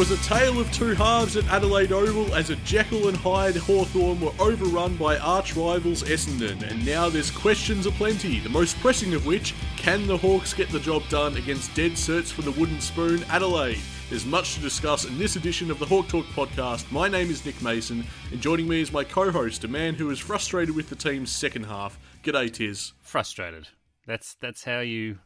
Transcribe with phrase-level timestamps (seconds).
[0.00, 4.18] was a tale of two halves at Adelaide Oval as a Jekyll and Hyde Hawthorn
[4.18, 9.26] were overrun by arch rivals Essendon, and now there's questions aplenty, the most pressing of
[9.26, 13.22] which can the Hawks get the job done against dead certs for the wooden spoon
[13.24, 13.78] Adelaide?
[14.08, 16.90] There's much to discuss in this edition of the Hawk Talk podcast.
[16.90, 20.08] My name is Nick Mason, and joining me is my co host, a man who
[20.08, 21.98] is frustrated with the team's second half.
[22.24, 22.94] G'day, Tiz.
[23.02, 23.68] Frustrated.
[24.06, 25.18] That's that's how you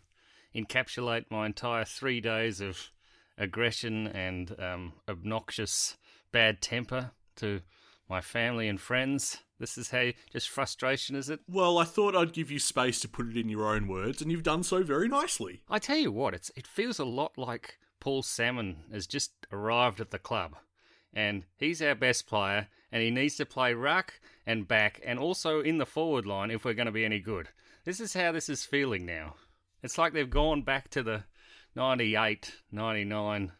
[0.52, 2.90] encapsulate my entire three days of
[3.38, 5.96] aggression and um, obnoxious
[6.32, 7.60] bad temper to
[8.08, 9.38] my family and friends.
[9.58, 11.40] This is how you, just frustration, is it?
[11.48, 14.30] Well, I thought I'd give you space to put it in your own words, and
[14.30, 15.62] you've done so very nicely.
[15.70, 20.00] I tell you what, it's it feels a lot like Paul Salmon has just arrived
[20.00, 20.56] at the club,
[21.12, 24.14] and he's our best player, and he needs to play ruck
[24.46, 27.48] and back, and also in the forward line if we're going to be any good.
[27.84, 29.36] This is how this is feeling now.
[29.82, 31.24] It's like they've gone back to the
[31.76, 33.52] 98, 99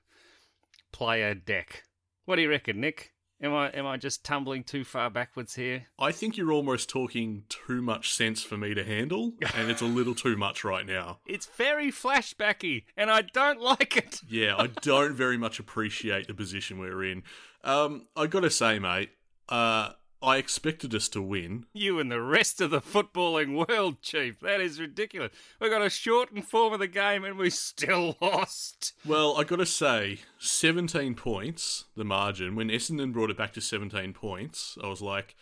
[0.93, 1.85] player deck.
[2.25, 3.11] What do you reckon, Nick?
[3.43, 5.87] Am I am I just tumbling too far backwards here?
[5.99, 9.87] I think you're almost talking too much sense for me to handle, and it's a
[9.87, 11.19] little too much right now.
[11.27, 14.21] It's very flashbacky, and I don't like it.
[14.29, 17.25] Yeah, I don't very much appreciate the position we're in.
[17.65, 19.11] Um, I gotta say, mate,
[19.49, 19.91] uh,
[20.25, 21.67] I expected us to win.
[21.75, 24.41] You and the rest of the footballing world, Chief.
[24.41, 25.33] That is ridiculous.
[25.61, 28.95] We got a shortened form of the game and we still lost.
[29.05, 32.57] Well, I got to say, 17 points, the margin.
[32.57, 35.37] When Essendon brought it back to 17 points, I was like,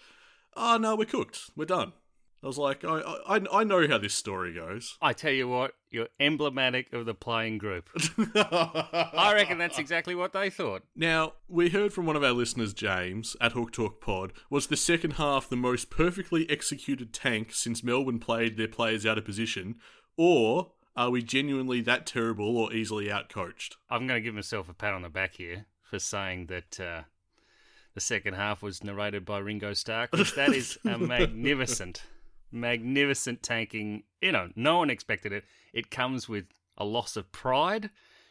[0.56, 1.50] oh, no, we're cooked.
[1.54, 1.92] We're done.
[2.42, 4.98] I was like, I, I, I know how this story goes.
[5.00, 7.88] I tell you what, you're emblematic of the playing group.
[8.34, 10.82] I reckon that's exactly what they thought.
[10.96, 14.76] Now, we heard from one of our listeners, James, at Hawk Talk Pod, was the
[14.76, 19.76] second half the most perfectly executed tank since Melbourne played their players out of position,
[20.16, 23.76] or are we genuinely that terrible or easily outcoached?
[23.88, 27.02] I'm going to give myself a pat on the back here for saying that uh,
[27.94, 32.02] the second half was narrated by Ringo Starr, that is a magnificent
[32.52, 34.04] magnificent tanking.
[34.20, 35.44] You know, no one expected it.
[35.72, 36.46] It comes with
[36.76, 37.90] a loss of pride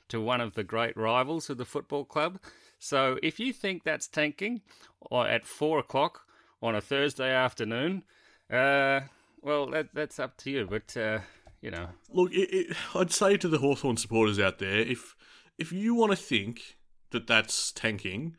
[0.10, 2.40] to one of the great rivals of the football club.
[2.80, 4.62] So if you think that's tanking,
[5.00, 6.22] or at four o'clock
[6.62, 8.04] on a Thursday afternoon,
[8.52, 9.02] uh,
[9.42, 10.68] well, that, that's up to you.
[10.70, 11.20] But uh,
[11.62, 15.16] you know, look, it, it, I'd say to the Hawthorn supporters out there, if
[15.58, 16.78] if you want to think
[17.12, 18.36] that that's tanking,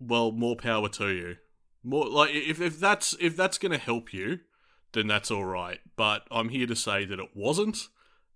[0.00, 1.36] well, more power to you.
[1.82, 4.40] More like if, if that's if that's going to help you,
[4.94, 5.80] then that's all right.
[5.96, 7.88] But I'm here to say that it wasn't,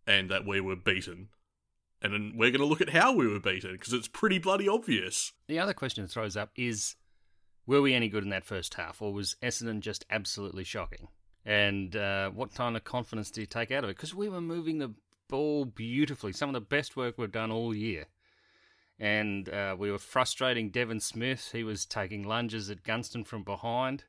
[0.07, 1.29] and that we were beaten.
[2.01, 4.69] And then we're going to look at how we were beaten because it's pretty bloody
[4.69, 5.33] obvious.
[5.49, 6.95] The other question it throws up is
[7.67, 11.09] were we any good in that first half, or was Essendon just absolutely shocking?
[11.45, 13.97] And uh, what kind of confidence do you take out of it?
[13.97, 14.95] Because we were moving the
[15.29, 18.07] ball beautifully, some of the best work we've done all year.
[18.99, 21.51] And uh, we were frustrating Devon Smith.
[21.53, 24.05] He was taking lunges at Gunston from behind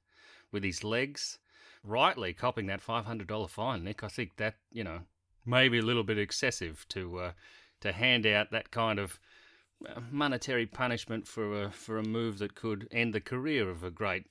[0.51, 1.39] with his legs
[1.83, 4.03] rightly copping that five hundred dollar fine, Nick.
[4.03, 5.01] I think that you know
[5.45, 7.31] maybe a little bit excessive to uh,
[7.81, 9.19] to hand out that kind of
[9.87, 13.91] uh, monetary punishment for a for a move that could end the career of a
[13.91, 14.25] great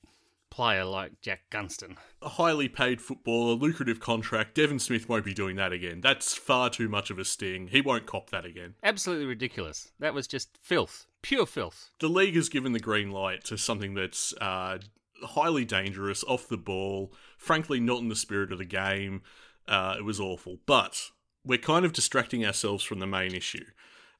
[0.49, 1.95] player like Jack Gunston.
[2.21, 4.55] A highly paid footballer, lucrative contract.
[4.55, 6.01] Devon Smith won't be doing that again.
[6.01, 7.67] That's far too much of a sting.
[7.67, 8.73] He won't cop that again.
[8.83, 9.91] Absolutely ridiculous.
[9.99, 11.05] That was just filth.
[11.21, 11.91] Pure filth.
[11.99, 14.79] The league has given the green light to something that's uh,
[15.21, 19.23] highly dangerous, off the ball, frankly, not in the spirit of the game.
[19.67, 20.59] Uh, it was awful.
[20.67, 21.09] But
[21.43, 23.65] we're kind of distracting ourselves from the main issue.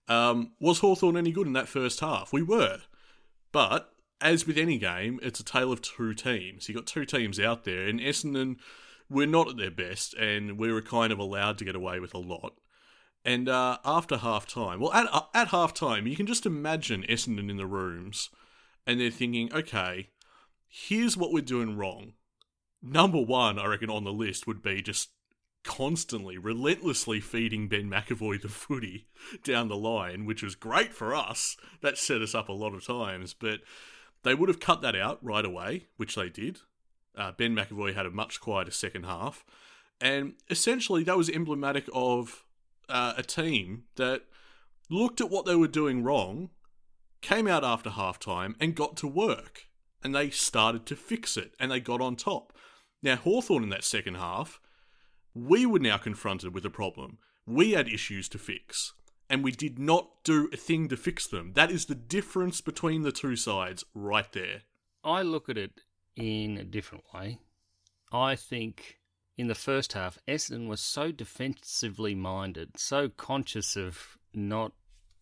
[0.07, 2.33] Um, was Hawthorn any good in that first half?
[2.33, 2.79] We were.
[3.51, 6.67] But, as with any game, it's a tale of two teams.
[6.67, 8.55] You've got two teams out there, and Essendon
[9.09, 12.13] were not at their best, and we were kind of allowed to get away with
[12.13, 12.53] a lot.
[13.25, 17.49] And uh, after half time, well, at, at half time, you can just imagine Essendon
[17.49, 18.29] in the rooms,
[18.87, 20.09] and they're thinking, okay,
[20.67, 22.13] here's what we're doing wrong.
[22.81, 25.09] Number one, I reckon, on the list would be just
[25.63, 29.07] constantly, relentlessly feeding Ben McEvoy the footy
[29.43, 31.57] down the line, which was great for us.
[31.81, 33.59] That set us up a lot of times, but
[34.23, 36.59] they would have cut that out right away, which they did.
[37.17, 39.43] Uh, ben McEvoy had a much quieter second half,
[39.99, 42.45] and essentially that was emblematic of
[42.87, 44.23] uh, a team that
[44.89, 46.49] looked at what they were doing wrong,
[47.21, 49.69] came out after halftime, and got to work
[50.03, 52.53] and they started to fix it and they got on top.
[53.01, 54.59] Now, Hawthorn in that second half,
[55.33, 57.17] we were now confronted with a problem.
[57.45, 58.93] We had issues to fix,
[59.29, 61.53] and we did not do a thing to fix them.
[61.53, 64.63] That is the difference between the two sides right there.
[65.03, 65.81] I look at it
[66.15, 67.39] in a different way.
[68.11, 68.97] I think
[69.37, 74.73] in the first half, Essendon was so defensively minded, so conscious of not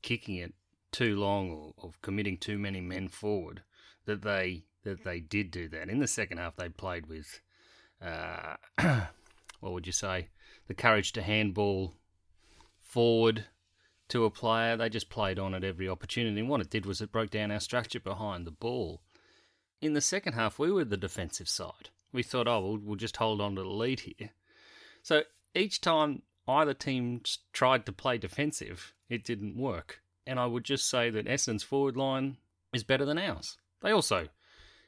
[0.01, 0.53] kicking it
[0.91, 3.61] too long or of committing too many men forward
[4.05, 5.89] that they that they did do that.
[5.89, 7.41] In the second half, they played with,
[8.01, 8.55] uh,
[9.59, 10.29] what would you say,
[10.67, 11.93] the courage to handball
[12.79, 13.45] forward
[14.09, 14.77] to a player.
[14.77, 16.39] They just played on at every opportunity.
[16.39, 19.01] And what it did was it broke down our structure behind the ball.
[19.81, 21.89] In the second half, we were the defensive side.
[22.11, 24.31] We thought, oh, we'll, we'll just hold on to the lead here.
[25.03, 25.23] So
[25.53, 27.21] each time either team
[27.53, 30.01] tried to play defensive, it didn't work.
[30.25, 32.37] And I would just say that Essendon's forward line
[32.73, 33.57] is better than ours.
[33.81, 34.27] They also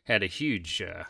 [0.05, 1.03] had a huge uh,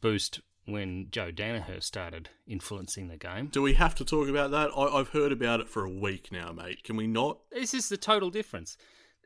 [0.00, 3.46] boost when Joe Daniher started influencing the game.
[3.46, 4.70] Do we have to talk about that?
[4.76, 6.84] I, have heard about it for a week now, mate.
[6.84, 7.38] Can we not?
[7.50, 8.76] This is the total difference.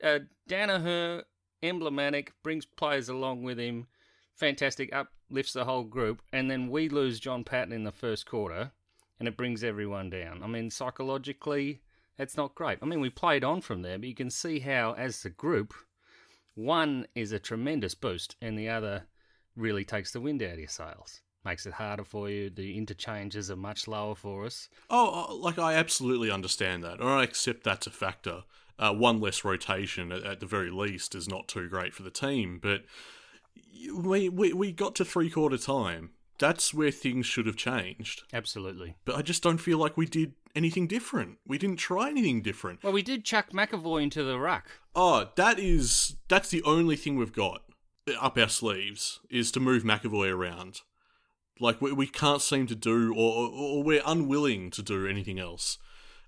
[0.03, 1.25] Uh, Daniher,
[1.63, 3.87] emblematic, brings players along with him,
[4.35, 8.73] fantastic, uplifts the whole group, and then we lose John Patton in the first quarter,
[9.19, 10.43] and it brings everyone down.
[10.43, 11.83] I mean, psychologically,
[12.17, 12.79] that's not great.
[12.81, 15.75] I mean, we played on from there, but you can see how, as a group,
[16.55, 19.05] one is a tremendous boost, and the other
[19.55, 22.51] really takes the wind out of your sails makes it harder for you.
[22.51, 24.69] The interchanges are much lower for us.
[24.91, 28.43] Oh, uh, like I absolutely understand that, or I accept that's a factor.
[28.79, 32.11] Uh, one less rotation at, at, the very least is not too great for the
[32.11, 32.83] team, but
[33.95, 36.11] we we, we got to three quarter time.
[36.39, 38.25] That's where things should have changed.
[38.35, 38.97] Absolutely.
[39.07, 41.39] But I just don't feel like we did anything different.
[41.47, 42.83] We didn't try anything different.
[42.83, 44.67] Well, we did chuck McEvoy into the ruck.
[44.95, 47.63] Oh, that is that's the only thing we've got
[48.21, 50.83] up our sleeves is to move McEvoy around.
[51.59, 55.79] Like we, we can't seem to do, or, or we're unwilling to do anything else.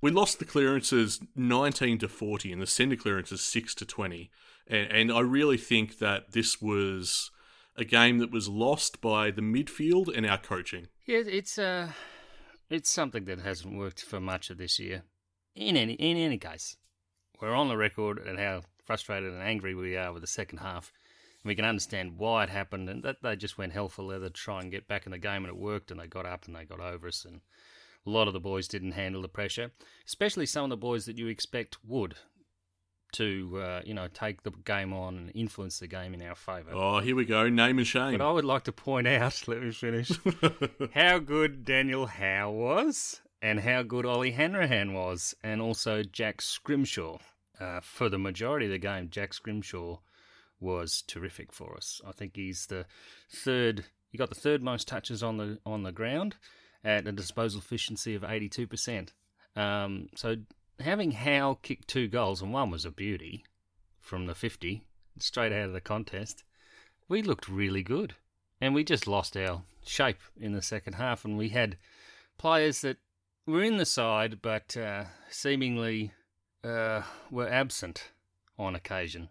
[0.01, 4.31] We lost the clearances 19 to 40 and the centre clearances 6 to 20.
[4.69, 7.31] And, and I really think that this was
[7.77, 10.89] a game that was lost by the midfield and our coaching.
[11.07, 11.93] Yeah, it's uh,
[12.69, 15.03] it's something that hasn't worked for much of this year.
[15.55, 16.77] In any in any case,
[17.41, 20.93] we're on the record at how frustrated and angry we are with the second half
[21.49, 24.33] we can understand why it happened and that they just went hell for leather to
[24.33, 26.55] try and get back in the game and it worked and they got up and
[26.55, 27.41] they got over us and
[28.07, 29.71] a lot of the boys didn't handle the pressure,
[30.07, 32.17] especially some of the boys that you expect would
[33.13, 36.71] to uh, you know take the game on and influence the game in our favour.
[36.73, 38.19] Oh, here we go, name and shame.
[38.19, 40.13] But I would like to point out, let me finish,
[40.95, 47.19] how good Daniel Howe was, and how good Ollie Hanrahan was, and also Jack Scrimshaw.
[47.61, 49.99] Uh, for the majority of the game, Jack Scrimshaw
[50.61, 52.01] was terrific for us.
[52.07, 52.87] I think he's the
[53.31, 53.85] third.
[54.11, 56.37] He got the third most touches on the on the ground
[56.85, 59.13] at a disposal efficiency of eighty two percent.
[59.57, 60.37] Um, so
[60.81, 63.45] having Howe kick two goals and one was a beauty
[64.01, 64.83] from the fifty
[65.19, 66.45] straight out of the contest,
[67.09, 68.15] we looked really good,
[68.61, 71.77] and we just lost our shape in the second half, and we had
[72.39, 72.99] players that
[73.47, 76.13] were in the side but uh, seemingly
[76.63, 78.11] uh, were absent
[78.59, 79.29] on occasion.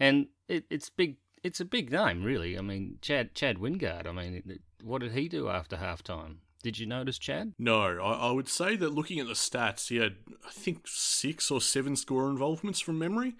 [0.00, 1.18] And it, it's big.
[1.42, 2.58] It's a big name, really.
[2.58, 4.06] I mean, Chad Chad Wingard.
[4.06, 6.36] I mean, what did he do after halftime?
[6.62, 7.54] Did you notice, Chad?
[7.58, 10.16] No, I, I, would say that looking at the stats, he had
[10.46, 13.36] I think six or seven score involvements from memory.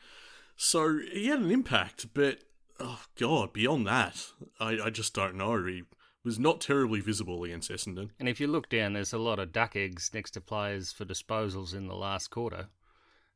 [0.57, 2.39] So he had an impact, but
[2.79, 4.27] oh god, beyond that,
[4.59, 5.65] I, I just don't know.
[5.67, 5.83] He
[6.25, 8.11] was not terribly visible against Essendon.
[8.19, 11.05] And if you look down, there's a lot of duck eggs next to players for
[11.05, 12.69] disposals in the last quarter.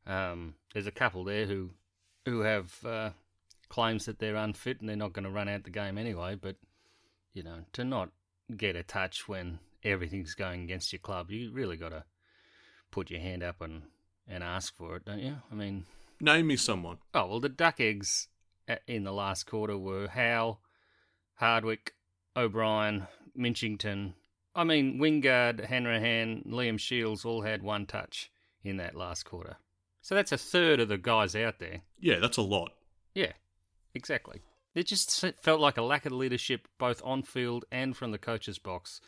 [0.05, 1.71] Um, there's a couple there who
[2.25, 3.11] who have uh,
[3.69, 6.35] claims that they're unfit and they're not going to run out the game anyway.
[6.35, 6.57] But
[7.33, 8.09] you know, to not
[8.55, 12.03] get a touch when everything's going against your club, you really got to
[12.91, 13.83] put your hand up and
[14.27, 15.37] and ask for it, don't you?
[15.51, 15.85] I mean,
[16.19, 16.97] name me someone.
[17.13, 18.27] Oh well, the duck eggs
[18.87, 20.57] in the last quarter were Howe,
[21.35, 21.93] Hardwick,
[22.35, 24.13] O'Brien, Minchington.
[24.55, 28.31] I mean, Wingard, Hanrahan, Liam Shields all had one touch
[28.63, 29.57] in that last quarter.
[30.05, 31.81] So that's a third of the guys out there.
[31.99, 32.73] Yeah, that's a lot.
[33.15, 33.31] Yeah,
[33.95, 34.41] Exactly.
[34.75, 38.59] It just felt like a lack of leadership both on field and from the coach's
[38.59, 38.99] box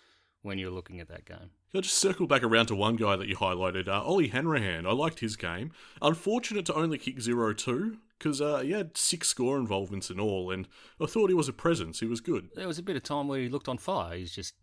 [0.42, 1.52] when you're looking at that game.
[1.76, 4.88] I'll just circle back around to one guy that you highlighted, uh, Ollie Hanrahan.
[4.88, 5.72] I liked his game.
[6.02, 10.50] Unfortunate to only kick 0 2, because uh, he had six score involvements in all,
[10.52, 10.70] and
[11.02, 12.00] I thought he was a presence.
[12.00, 12.48] He was good.
[12.56, 14.16] There was a bit of time where he looked on fire.
[14.16, 14.56] He's just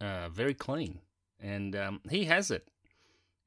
[0.00, 1.00] uh, very clean,
[1.40, 2.68] and um, he has it.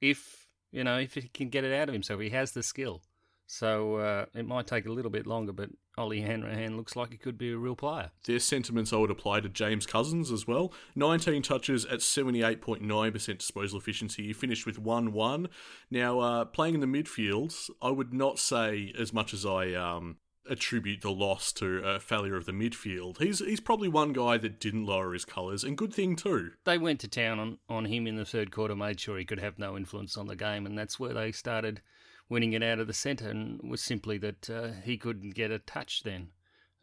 [0.02, 0.45] If,
[0.76, 3.02] you know, if he can get it out of himself, he has the skill.
[3.48, 7.18] So uh, it might take a little bit longer, but Ollie Hanrahan looks like he
[7.18, 8.12] could be a real player.
[8.26, 10.74] Their sentiments I would apply to James Cousins as well.
[10.96, 14.28] 19 touches at 78.9% disposal efficiency.
[14.28, 15.48] He finished with 1 1.
[15.92, 20.18] Now, uh, playing in the midfield, I would not say as much as I um,
[20.50, 23.18] attribute the loss to a failure of the midfield.
[23.22, 26.52] He's he's probably one guy that didn't lower his colours, and good thing too.
[26.64, 29.40] They went to town on, on him in the third quarter, made sure he could
[29.40, 31.82] have no influence on the game, and that's where they started
[32.30, 35.60] winning it out of the centre, and was simply that uh, he couldn't get a
[35.60, 36.30] touch then.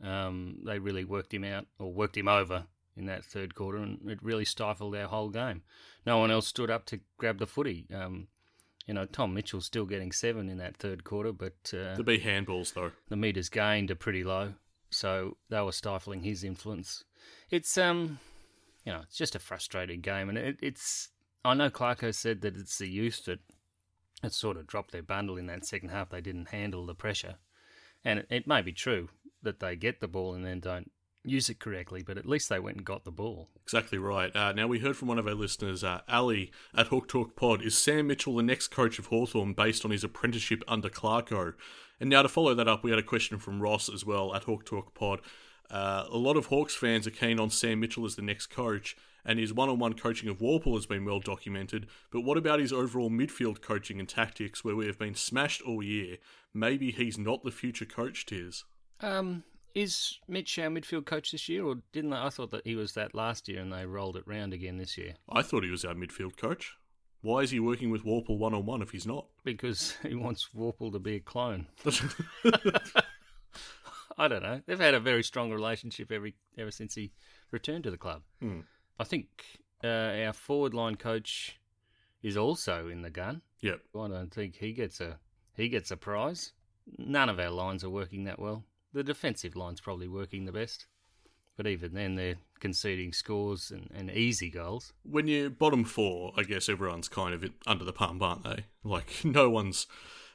[0.03, 2.67] Um, they really worked him out, or worked him over
[2.97, 5.63] in that third quarter, and it really stifled our whole game.
[6.05, 7.87] No one else stood up to grab the footy.
[7.95, 8.29] Um,
[8.87, 12.19] you know, Tom Mitchell's still getting seven in that third quarter, but uh, To be
[12.19, 12.93] handballs, though.
[13.09, 14.55] the meters gained are pretty low,
[14.91, 17.05] so they were stifling his influence.
[17.51, 18.19] It's um,
[18.85, 21.09] you know, it's just a frustrating game, and it, it's.
[21.45, 23.41] I know Clarko said that it's the youth that
[24.23, 26.11] that sort of dropped their bundle in that second half.
[26.11, 27.37] They didn't handle the pressure,
[28.05, 29.09] and it, it may be true
[29.43, 30.91] that they get the ball and then don't
[31.25, 33.49] use it correctly, but at least they went and got the ball.
[33.63, 34.35] Exactly right.
[34.35, 37.63] Uh, now, we heard from one of our listeners, uh, Ali at Hawk Talk Pod.
[37.63, 41.55] Is Sam Mitchell the next coach of Hawthorn based on his apprenticeship under Clarko?
[42.01, 44.45] And now, to follow that up, we had a question from Ross as well at
[44.45, 45.21] Hawk Talk Pod.
[45.71, 48.97] Uh, a lot of Hawks fans are keen on Sam Mitchell as the next coach,
[49.25, 51.87] and his one on one coaching of Worpel has been well documented.
[52.11, 55.83] But what about his overall midfield coaching and tactics, where we have been smashed all
[55.83, 56.19] year?
[56.53, 58.65] Maybe he's not the future coach, Tiz.
[59.01, 62.17] Um, is Mitch our midfield coach this year, or didn't they?
[62.17, 64.99] I thought that he was that last year, and they rolled it round again this
[64.99, 66.77] year I thought he was our midfield coach.
[67.23, 69.27] Why is he working with Worpel one on one if he's not?
[69.45, 71.67] because he wants Worpel to be a clone.
[74.19, 74.61] I don't know.
[74.67, 77.13] They've had a very strong relationship every ever since he
[77.51, 78.23] returned to the club.
[78.41, 78.61] Hmm.
[78.99, 79.27] I think
[79.83, 79.87] uh,
[80.27, 81.59] our forward line coach
[82.23, 83.43] is also in the gun.
[83.61, 83.81] Yep.
[83.95, 85.19] I don't think he gets a
[85.55, 86.53] he gets a prize.
[86.99, 88.65] None of our lines are working that well.
[88.93, 90.87] The defensive line's probably working the best,
[91.57, 94.93] but even then they're conceding scores and, and easy goals.
[95.03, 98.65] When you're bottom four, I guess everyone's kind of under the pump, aren't they?
[98.85, 99.87] Like, no one's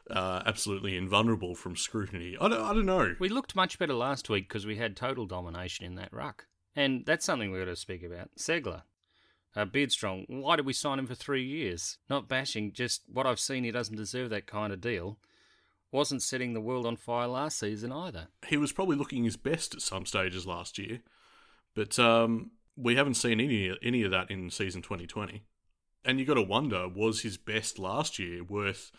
[0.09, 2.37] uh, absolutely invulnerable from scrutiny.
[2.39, 3.15] I don't, I don't know.
[3.19, 6.45] We looked much better last week because we had total domination in that ruck.
[6.75, 8.29] And that's something we've got to speak about.
[8.37, 8.83] Ceglar,
[9.55, 11.97] uh, Beardstrong, why did we sign him for three years?
[12.09, 15.17] Not bashing, just what I've seen, he doesn't deserve that kind of deal.
[15.91, 18.27] Wasn't setting the world on fire last season either.
[18.47, 20.99] He was probably looking his best at some stages last year,
[21.75, 25.43] but um, we haven't seen any, any of that in season 2020.
[26.03, 28.91] And you got to wonder, was his best last year worth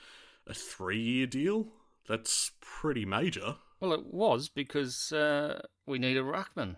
[0.46, 1.68] a three year deal?
[2.08, 3.56] That's pretty major.
[3.80, 6.76] Well, it was because uh, we need a ruckman.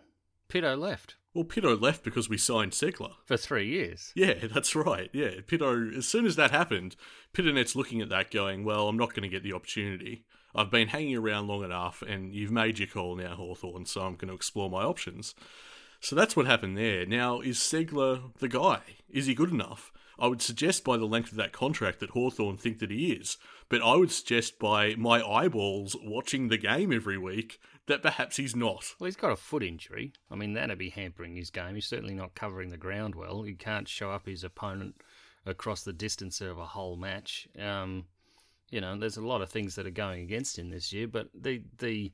[0.48, 3.12] Pito left Well, Pitto left because we signed Ceglar.
[3.24, 4.12] for three years.
[4.16, 5.10] Yeah, that's right.
[5.12, 5.90] Yeah, Pitto.
[5.96, 6.96] As soon as that happened,
[7.32, 10.24] Pittonet's looking at that, going, "Well, I'm not going to get the opportunity.
[10.54, 13.86] I've been hanging around long enough, and you've made your call now, Hawthorn.
[13.86, 15.34] So I'm going to explore my options."
[16.00, 17.06] So that's what happened there.
[17.06, 18.80] Now, is Ceglar the guy?
[19.08, 19.92] Is he good enough?
[20.18, 23.36] I would suggest by the length of that contract that Hawthorn think that he is,
[23.70, 28.54] but I would suggest by my eyeballs watching the game every week that perhaps he's
[28.54, 28.84] not.
[28.98, 30.12] Well, he's got a foot injury.
[30.30, 31.76] I mean, that'd be hampering his game.
[31.76, 33.42] He's certainly not covering the ground well.
[33.42, 34.96] He can't show up his opponent
[35.46, 37.48] across the distance of a whole match.
[37.58, 38.04] Um,
[38.70, 41.28] you know, there's a lot of things that are going against him this year, but
[41.32, 42.12] the the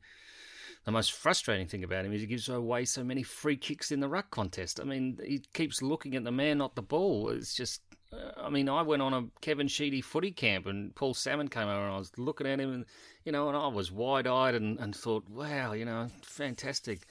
[0.84, 3.98] the most frustrating thing about him is he gives away so many free kicks in
[3.98, 4.78] the ruck contest.
[4.80, 7.30] I mean, he keeps looking at the man, not the ball.
[7.30, 7.82] It's just,
[8.12, 11.86] I mean, I went on a Kevin Sheedy footy camp and Paul Salmon came over
[11.86, 12.84] and I was looking at him and,
[13.24, 17.06] you know, and I was wide eyed and, and thought, wow, you know, fantastic.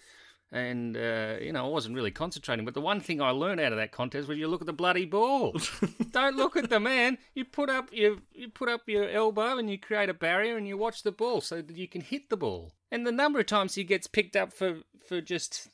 [0.52, 2.64] And, uh, you know, I wasn't really concentrating.
[2.64, 4.74] But the one thing I learned out of that contest was you look at the
[4.74, 5.60] bloody ball.
[6.12, 7.18] Don't look at the man.
[7.34, 10.68] You put up your you put up your elbow and you create a barrier and
[10.68, 12.72] you watch the ball so that you can hit the ball.
[12.92, 15.68] And the number of times he gets picked up for, for just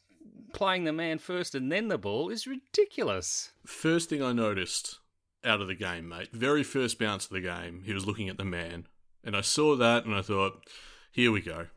[0.54, 3.51] playing the man first and then the ball is ridiculous.
[3.66, 5.00] First thing I noticed
[5.43, 8.38] out of the game, mate, very first bounce of the game, he was looking at
[8.38, 8.88] the man.
[9.24, 10.65] And I saw that and I thought,
[11.12, 11.67] here we go.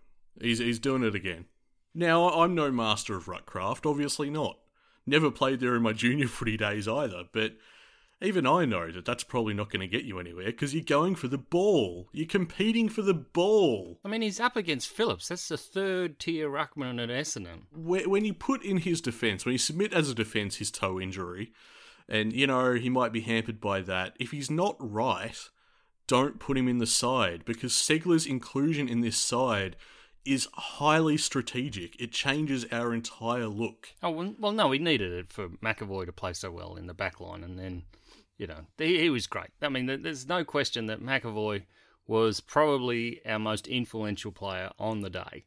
[0.40, 1.46] He's, he's doing it again.
[1.94, 4.58] Now, I'm no master of ruckcraft, obviously not.
[5.06, 7.52] Never played there in my junior footy days either, but
[8.20, 11.14] even I know that that's probably not going to get you anywhere because you're going
[11.14, 12.08] for the ball.
[12.12, 13.98] You're competing for the ball.
[14.04, 15.28] I mean, he's up against Phillips.
[15.28, 17.64] That's the third tier ruckman at Essendon.
[17.72, 21.52] When you put in his defence, when you submit as a defence his toe injury,
[22.08, 25.36] and you know he might be hampered by that, if he's not right,
[26.06, 29.76] don't put him in the side because Ceglar's inclusion in this side
[30.24, 32.00] is highly strategic.
[32.00, 33.90] It changes our entire look.
[34.02, 37.20] Oh well, no, we needed it for McEvoy to play so well in the back
[37.20, 37.84] line, and then
[38.38, 39.50] you know he, he was great.
[39.60, 41.64] I mean, there's no question that McEvoy
[42.06, 45.44] was probably our most influential player on the day.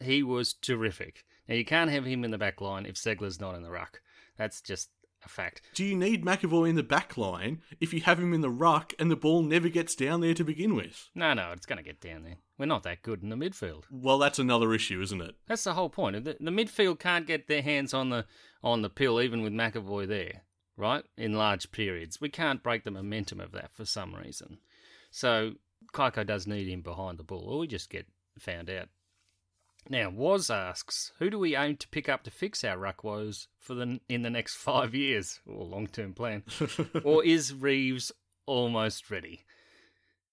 [0.00, 1.24] He was terrific.
[1.48, 4.00] Now you can't have him in the back line if Ceglar's not in the ruck.
[4.36, 4.90] That's just
[5.26, 5.60] a fact.
[5.74, 8.94] Do you need McEvoy in the back line if you have him in the ruck
[8.98, 11.10] and the ball never gets down there to begin with?
[11.14, 12.36] No, no, it's going to get down there.
[12.58, 13.84] We're not that good in the midfield.
[13.90, 15.34] Well, that's another issue, isn't it?
[15.46, 16.24] That's the whole point.
[16.24, 18.24] The, the midfield can't get their hands on the
[18.62, 20.42] on the pill, even with McEvoy there,
[20.76, 21.04] right?
[21.16, 24.58] In large periods, we can't break the momentum of that for some reason.
[25.10, 25.52] So
[25.92, 28.06] Kaiko does need him behind the ball, or we just get
[28.38, 28.88] found out.
[29.88, 33.46] Now, Was asks, who do we aim to pick up to fix our ruck woes
[33.60, 36.42] for the in the next five years, or long term plan,
[37.04, 38.10] or is Reeves
[38.46, 39.44] almost ready?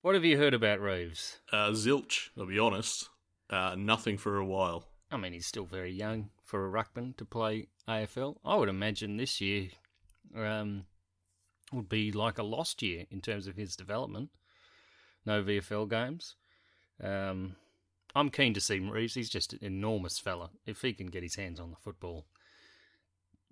[0.01, 1.39] What have you heard about Reeves?
[1.51, 3.10] Uh, zilch, I'll be honest.
[3.50, 4.86] Uh, nothing for a while.
[5.12, 8.38] I mean, he's still very young for a ruckman to play AFL.
[8.43, 9.69] I would imagine this year
[10.36, 10.86] um,
[11.72, 14.29] would be like a lost year in terms of his development.
[15.25, 16.36] No VFL games.
[17.01, 17.55] Um,
[18.15, 19.15] I'm keen to see Reeves.
[19.15, 20.51] He's just an enormous fella.
[20.65, 22.25] If he can get his hands on the football,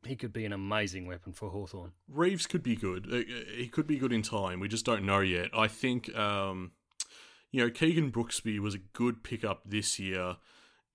[0.06, 1.92] he could be an amazing weapon for Hawthorn.
[2.08, 3.08] Reeves could be good.
[3.12, 4.60] Uh, He could be good in time.
[4.60, 5.50] We just don't know yet.
[5.54, 6.72] I think, um,
[7.52, 10.38] you know, Keegan Brooksby was a good pickup this year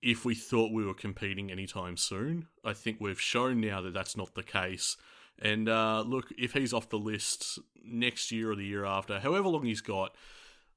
[0.01, 2.47] if we thought we were competing anytime soon.
[2.63, 4.97] I think we've shown now that that's not the case.
[5.39, 9.49] And uh, look, if he's off the list next year or the year after, however
[9.49, 10.15] long he's got,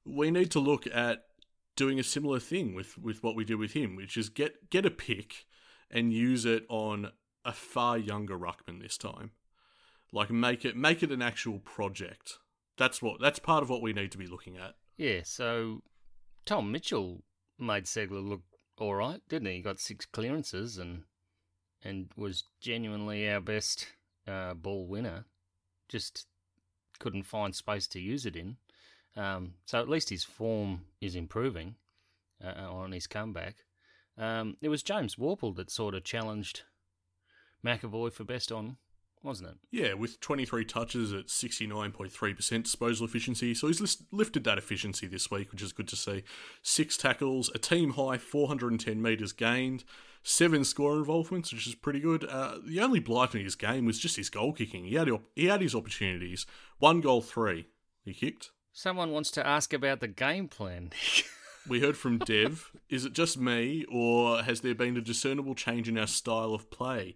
[0.05, 1.25] we need to look at
[1.75, 4.85] doing a similar thing with, with what we did with him, which is get get
[4.85, 5.45] a pick
[5.89, 7.11] and use it on
[7.43, 9.31] a far younger ruckman this time.
[10.13, 12.39] Like make it make it an actual project.
[12.77, 14.75] That's what that's part of what we need to be looking at.
[14.97, 15.81] Yeah, so
[16.45, 17.23] Tom Mitchell
[17.57, 18.41] made Ceglar look
[18.77, 19.55] all right, didn't he?
[19.55, 21.03] He got six clearances and
[21.83, 23.87] and was genuinely our best
[24.27, 25.25] uh, ball winner.
[25.89, 26.27] Just
[26.99, 28.57] couldn't find space to use it in.
[29.15, 31.75] Um, so at least his form is improving
[32.43, 33.57] uh, on his comeback.
[34.17, 36.63] Um, it was James Worpel that sort of challenged
[37.65, 38.77] McEvoy for best on,
[39.23, 39.57] wasn't it?
[39.71, 43.53] Yeah, with 23 touches at 69.3% disposal efficiency.
[43.53, 46.23] So he's lifted that efficiency this week, which is good to see.
[46.61, 49.83] Six tackles, a team high 410 metres gained,
[50.23, 52.25] seven score involvements, which is pretty good.
[52.25, 54.85] Uh, the only blight in his game was just his goal kicking.
[54.85, 56.45] He had, he had his opportunities.
[56.79, 57.67] One goal, three.
[58.03, 58.51] He kicked.
[58.73, 60.91] Someone wants to ask about the game plan.
[61.67, 62.71] We heard from Dev.
[62.89, 66.71] Is it just me, or has there been a discernible change in our style of
[66.71, 67.13] play?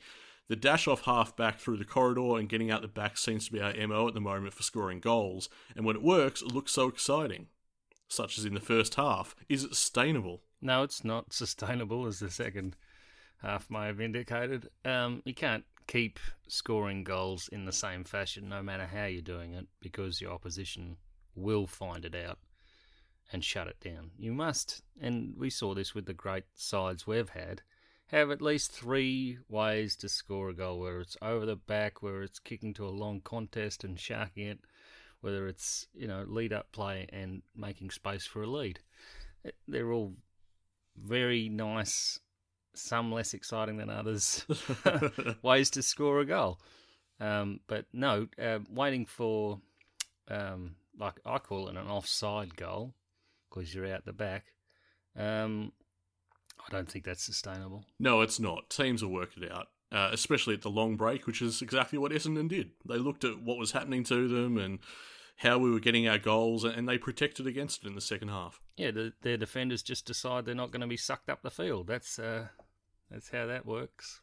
[0.47, 3.51] The dash off half back through the corridor and getting out the back seems to
[3.51, 6.71] be our MO at the moment for scoring goals, and when it works, it looks
[6.71, 7.47] so exciting.
[8.07, 9.35] Such as in the first half.
[9.49, 10.43] Is it sustainable?
[10.61, 12.75] No, it's not sustainable, as the second
[13.41, 14.69] half may have indicated.
[14.85, 19.55] Um, you can't keep scoring goals in the same fashion, no matter how you're doing
[19.55, 20.97] it, because your opposition
[21.35, 22.39] will find it out
[23.31, 24.11] and shut it down.
[24.17, 27.61] You must, and we saw this with the great sides we've had,
[28.07, 32.21] have at least three ways to score a goal, whether it's over the back, whether
[32.21, 34.59] it's kicking to a long contest and sharking it,
[35.21, 38.79] whether it's, you know, lead up play and making space for a lead.
[39.67, 40.13] They're all
[40.95, 42.19] very nice,
[42.75, 44.45] some less exciting than others,
[45.41, 46.59] ways to score a goal.
[47.19, 49.59] Um, but no, uh, waiting for,
[50.29, 52.93] um, like I call it an offside goal,
[53.49, 54.45] because you're out the back.
[55.17, 55.71] Um,
[56.59, 57.85] I don't think that's sustainable.
[57.99, 58.69] No, it's not.
[58.69, 62.11] Teams will work it out, uh, especially at the long break, which is exactly what
[62.11, 62.71] Essendon did.
[62.87, 64.79] They looked at what was happening to them and
[65.37, 68.61] how we were getting our goals, and they protected against it in the second half.
[68.77, 71.87] Yeah, the, their defenders just decide they're not going to be sucked up the field.
[71.87, 72.47] That's uh,
[73.11, 74.21] that's how that works.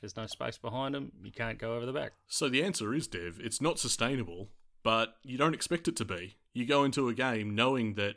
[0.00, 1.12] There's no space behind them.
[1.22, 2.12] You can't go over the back.
[2.26, 4.48] So the answer is, Dev, it's not sustainable,
[4.82, 6.36] but you don't expect it to be.
[6.52, 8.16] You go into a game knowing that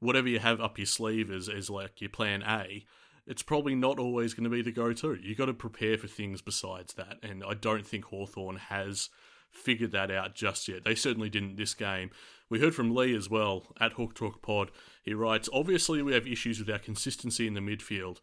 [0.00, 2.84] whatever you have up your sleeve is, is like your plan A,
[3.26, 5.14] it's probably not always going to be the go to.
[5.14, 7.18] You've got to prepare for things besides that.
[7.22, 9.08] And I don't think Hawthorn has
[9.50, 10.84] figured that out just yet.
[10.84, 12.10] They certainly didn't this game.
[12.50, 14.70] We heard from Lee as well at Hawk Talk Pod.
[15.02, 18.18] He writes Obviously, we have issues with our consistency in the midfield,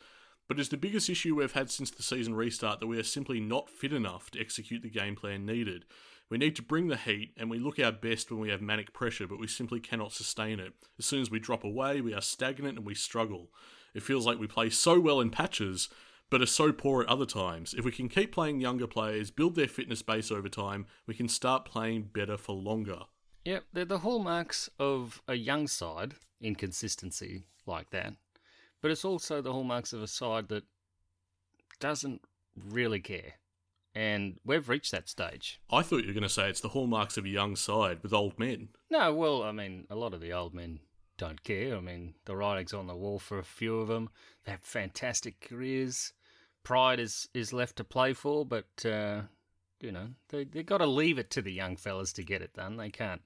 [0.47, 3.39] but it's the biggest issue we've had since the season restart that we are simply
[3.39, 5.85] not fit enough to execute the game plan needed.
[6.31, 8.93] We need to bring the heat, and we look our best when we have manic
[8.93, 10.71] pressure, but we simply cannot sustain it.
[10.97, 13.49] As soon as we drop away, we are stagnant and we struggle.
[13.93, 15.89] It feels like we play so well in patches,
[16.29, 17.75] but are so poor at other times.
[17.77, 21.27] If we can keep playing younger players, build their fitness base over time, we can
[21.27, 23.01] start playing better for longer.
[23.43, 28.13] Yep, they're the hallmarks of a young side, inconsistency like that.
[28.81, 30.63] But it's also the hallmarks of a side that
[31.81, 32.21] doesn't
[32.55, 33.33] really care.
[33.93, 35.59] And we've reached that stage.
[35.69, 38.13] I thought you were going to say it's the hallmarks of a young side with
[38.13, 38.69] old men.
[38.89, 40.79] No, well, I mean, a lot of the old men
[41.17, 41.75] don't care.
[41.75, 44.09] I mean, the writing's on the wall for a few of them.
[44.45, 46.13] They have fantastic careers.
[46.63, 49.23] Pride is, is left to play for, but, uh,
[49.81, 52.53] you know, they, they've got to leave it to the young fellas to get it
[52.53, 52.77] done.
[52.77, 53.21] They can't.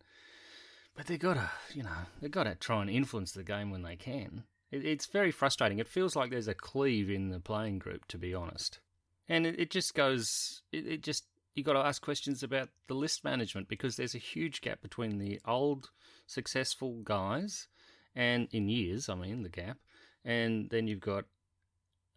[0.96, 1.90] But they've got to, you know,
[2.22, 4.44] they've got to try and influence the game when they can.
[4.72, 5.80] It, it's very frustrating.
[5.80, 8.80] It feels like there's a cleave in the playing group, to be honest.
[9.28, 12.94] And it, it just goes, it, it just, you got to ask questions about the
[12.94, 15.90] list management because there's a huge gap between the old
[16.28, 17.68] successful guys
[18.16, 19.78] and in years, I mean, the gap.
[20.24, 21.26] And then you've got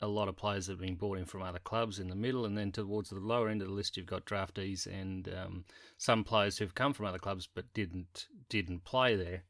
[0.00, 2.44] a lot of players that have been brought in from other clubs in the middle,
[2.44, 5.64] and then towards the lower end of the list, you've got draftees and um,
[5.96, 9.42] some players who've come from other clubs but didn't didn't play there.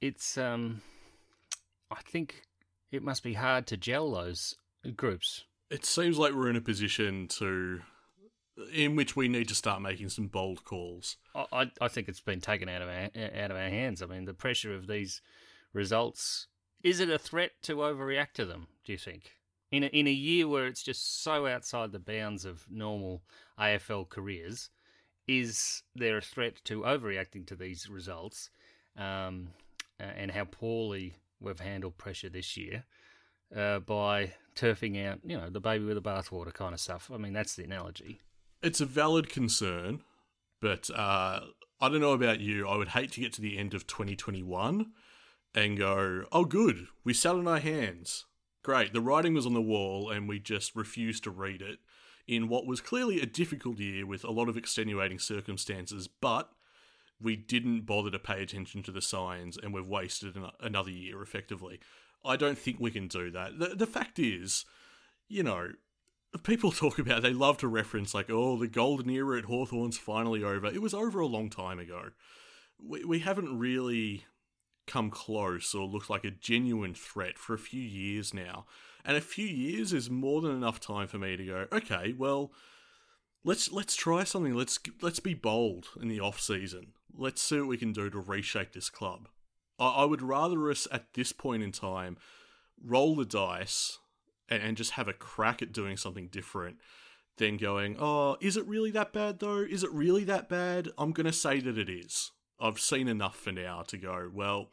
[0.00, 0.82] It's um,
[1.90, 2.42] I think
[2.92, 4.54] it must be hard to gel those
[4.94, 5.44] groups.
[5.70, 7.80] It seems like we're in a position to
[8.72, 11.18] in which we need to start making some bold calls.
[11.34, 13.10] I, I think it's been taken out of our
[13.42, 14.02] out of our hands.
[14.02, 15.20] I mean, the pressure of these
[15.72, 16.46] results
[16.82, 18.68] is it a threat to overreact to them?
[18.84, 19.32] Do you think?
[19.70, 23.22] in a, in a year where it's just so outside the bounds of normal
[23.58, 24.70] AFL careers,
[25.26, 28.50] is there a threat to overreacting to these results
[28.96, 29.48] um,
[29.98, 32.84] and how poorly we've handled pressure this year
[33.54, 37.10] uh, by turfing out, you know, the baby with the bathwater kind of stuff?
[37.12, 38.20] I mean, that's the analogy.
[38.62, 40.02] It's a valid concern,
[40.60, 41.40] but uh,
[41.80, 42.66] I don't know about you.
[42.66, 44.92] I would hate to get to the end of 2021
[45.54, 48.24] and go, oh, good, we sat on our hands
[48.66, 48.92] great.
[48.92, 51.78] The writing was on the wall, and we just refused to read it
[52.26, 56.50] in what was clearly a difficult year with a lot of extenuating circumstances, but
[57.22, 61.78] we didn't bother to pay attention to the signs, and we've wasted another year effectively.
[62.26, 63.58] I don't think we can do that.
[63.58, 64.64] The, the fact is,
[65.28, 65.70] you know,
[66.42, 70.42] people talk about, they love to reference, like, oh, the golden era at Hawthorn's finally
[70.42, 70.66] over.
[70.66, 72.10] It was over a long time ago.
[72.78, 74.24] We, we haven't really
[74.86, 78.66] come close or looked like a genuine threat for a few years now.
[79.04, 82.52] And a few years is more than enough time for me to go, okay, well,
[83.44, 84.54] let's let's try something.
[84.54, 86.88] Let's let's be bold in the off season.
[87.16, 89.28] Let's see what we can do to reshape this club.
[89.78, 92.16] I, I would rather us at this point in time
[92.82, 93.98] roll the dice
[94.48, 96.76] and, and just have a crack at doing something different
[97.38, 99.58] than going, oh, is it really that bad though?
[99.58, 100.88] Is it really that bad?
[100.98, 102.32] I'm gonna say that it is.
[102.58, 104.70] I've seen enough for now to go, well,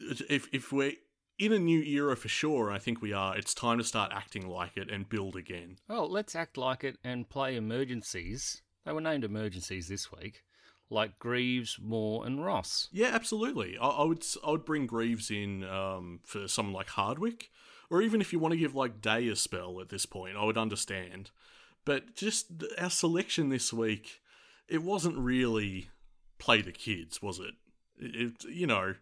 [0.00, 0.94] if, if we're
[1.38, 4.48] in a new era for sure, I think we are, it's time to start acting
[4.48, 5.76] like it and build again.
[5.88, 8.62] Well, let's act like it and play emergencies.
[8.84, 10.42] They were named emergencies this week,
[10.90, 12.88] like Greaves, Moore, and Ross.
[12.92, 13.78] Yeah, absolutely.
[13.78, 17.50] I, I would I would bring Greaves in um, for someone like Hardwick,
[17.88, 20.44] or even if you want to give like Day a spell at this point, I
[20.44, 21.30] would understand.
[21.84, 22.46] But just
[22.78, 24.20] our selection this week,
[24.68, 25.88] it wasn't really
[26.38, 27.54] play the kids, was it?
[28.00, 28.94] it, it you know,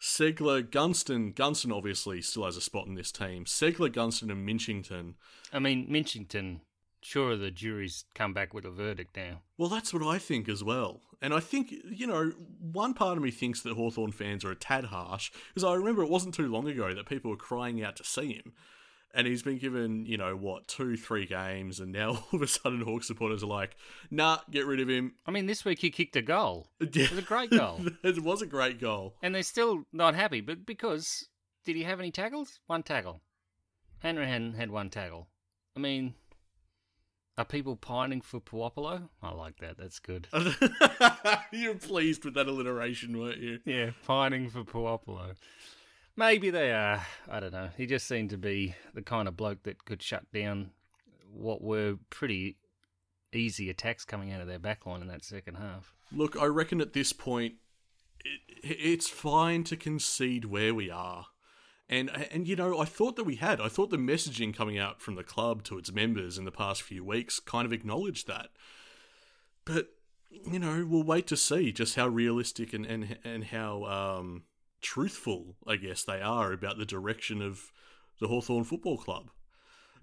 [0.00, 3.44] Ceglar, Gunston, Gunston obviously still has a spot in this team.
[3.44, 5.14] Ceglar, Gunston, and Minchington.
[5.52, 6.60] I mean, Minchington,
[7.06, 9.42] sure, the jury's come back with a verdict now.
[9.56, 11.00] Well, that's what I think as well.
[11.22, 14.56] And I think, you know, one part of me thinks that Hawthorn fans are a
[14.56, 17.96] tad harsh, because I remember it wasn't too long ago that people were crying out
[17.96, 18.52] to see him
[19.16, 22.46] and he's been given, you know, what, two, three games, and now all of a
[22.46, 23.74] sudden Hawk supporters are like,
[24.10, 25.14] nah, get rid of him.
[25.24, 26.68] I mean, this week he kicked a goal.
[26.80, 27.80] It was a great goal.
[28.04, 29.14] it was a great goal.
[29.22, 31.28] And they're still not happy, but because,
[31.64, 32.60] did he have any tackles?
[32.66, 33.22] One tackle.
[34.00, 35.28] Hanrahan had one tackle.
[35.74, 36.14] I mean,
[37.38, 39.08] are people pining for Puopolo?
[39.22, 39.76] I like that.
[39.78, 40.28] That's good.
[41.52, 43.60] You're pleased with that alliteration, weren't you?
[43.64, 45.34] Yeah, pining for Puopolo.
[46.16, 47.04] Maybe they are.
[47.30, 47.68] I don't know.
[47.76, 50.70] He just seemed to be the kind of bloke that could shut down
[51.30, 52.56] what were pretty
[53.32, 55.92] easy attacks coming out of their backline in that second half.
[56.10, 57.56] Look, I reckon at this point,
[58.24, 61.26] it, it's fine to concede where we are.
[61.88, 63.60] And and you know, I thought that we had.
[63.60, 66.82] I thought the messaging coming out from the club to its members in the past
[66.82, 68.48] few weeks kind of acknowledged that.
[69.64, 69.88] But
[70.30, 74.42] you know, we'll wait to see just how realistic and and and how um,
[74.80, 77.70] truthful, I guess, they are about the direction of
[78.20, 79.30] the Hawthorn Football Club.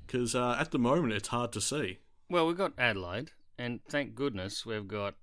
[0.06, 2.00] Because uh, at the moment, it's hard to see.
[2.30, 5.16] Well, we've got Adelaide, and thank goodness we've got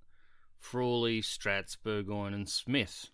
[0.58, 3.08] Frawley, Strats, Burgoyne, and Smith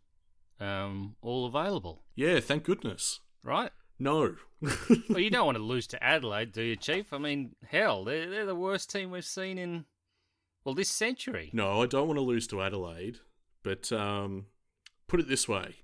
[0.61, 2.03] um, all available.
[2.15, 3.21] Yeah, thank goodness.
[3.47, 3.71] Right?
[3.99, 4.35] No.
[4.61, 7.13] well, you don't want to lose to Adelaide, do you, Chief?
[7.13, 9.85] I mean, hell, they're, they're the worst team we've seen in,
[10.65, 11.51] well, this century.
[11.53, 13.21] No, I don't want to lose to Adelaide,
[13.63, 14.47] but um,
[15.07, 15.77] put it this way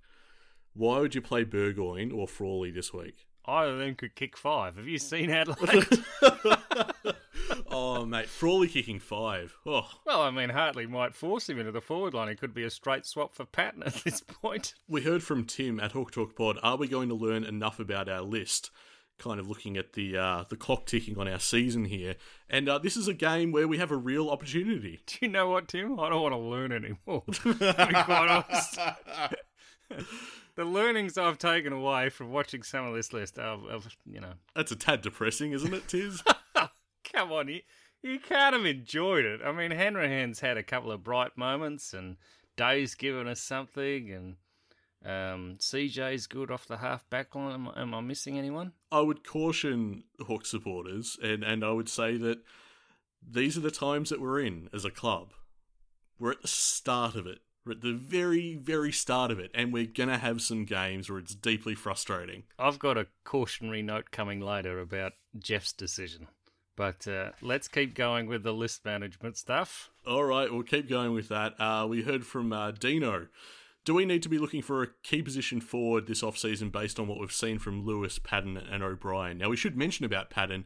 [0.75, 3.27] why would you play Burgoyne or Frawley this week?
[3.45, 4.77] Either of them could kick five.
[4.77, 5.87] Have you seen Adelaide?
[7.71, 9.57] oh, mate, Frawley kicking five.
[9.67, 9.89] Oh.
[10.05, 12.29] Well, I mean, Hartley might force him into the forward line.
[12.29, 14.75] It could be a straight swap for Patton at this point.
[14.89, 16.59] We heard from Tim at Hawk Talk Pod.
[16.63, 18.71] Are we going to learn enough about our list?
[19.19, 22.17] Kind of looking at the uh, the clock ticking on our season here,
[22.51, 25.01] and uh, this is a game where we have a real opportunity.
[25.07, 26.01] Do you know what, Tim?
[26.01, 27.23] I don't want to learn anymore.
[27.33, 28.79] to be honest
[30.55, 34.35] the learnings I've taken away from watching some of this list, I've, I've you know.
[34.55, 36.23] That's a tad depressing, isn't it, Tiz?
[37.15, 37.61] Come on, you,
[38.03, 39.41] you can't have enjoyed it.
[39.45, 42.17] I mean, Hanrahan's had a couple of bright moments, and
[42.57, 44.37] Day's given us something, and
[45.05, 47.53] Um, CJ's good off the half back line.
[47.53, 48.73] Am, am I missing anyone?
[48.93, 52.39] I would caution Hawk supporters, and, and I would say that
[53.21, 55.33] these are the times that we're in as a club.
[56.21, 57.41] We're at the start of it.
[57.65, 61.11] We're at the very, very start of it, and we're going to have some games
[61.11, 62.45] where it's deeply frustrating.
[62.59, 66.29] I've got a cautionary note coming later about Jeff's decision.
[66.77, 69.91] But uh, let's keep going with the list management stuff.
[70.07, 71.55] All right, we'll keep going with that.
[71.61, 73.29] Uh, we heard from uh, Dino.
[73.85, 77.09] Do we need to be looking for a key position forward this offseason based on
[77.09, 79.39] what we've seen from Lewis, Patton, and O'Brien?
[79.39, 80.65] Now, we should mention about Patton.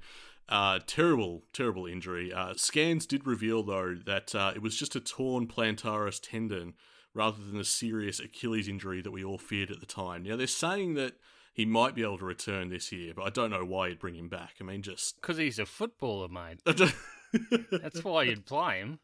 [0.48, 2.32] Uh, terrible, terrible injury.
[2.32, 6.74] Uh, scans did reveal, though, that uh, it was just a torn plantaris tendon
[7.14, 10.22] rather than a serious Achilles injury that we all feared at the time.
[10.22, 11.14] Now, they're saying that
[11.56, 14.14] he might be able to return this year, but I don't know why you'd bring
[14.14, 14.56] him back.
[14.60, 15.16] I mean, just.
[15.22, 16.60] Because he's a footballer, mate.
[16.66, 18.98] That's why you'd play him.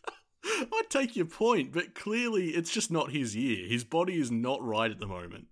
[0.44, 3.68] I take your point, but clearly it's just not his year.
[3.68, 5.46] His body is not right at the moment.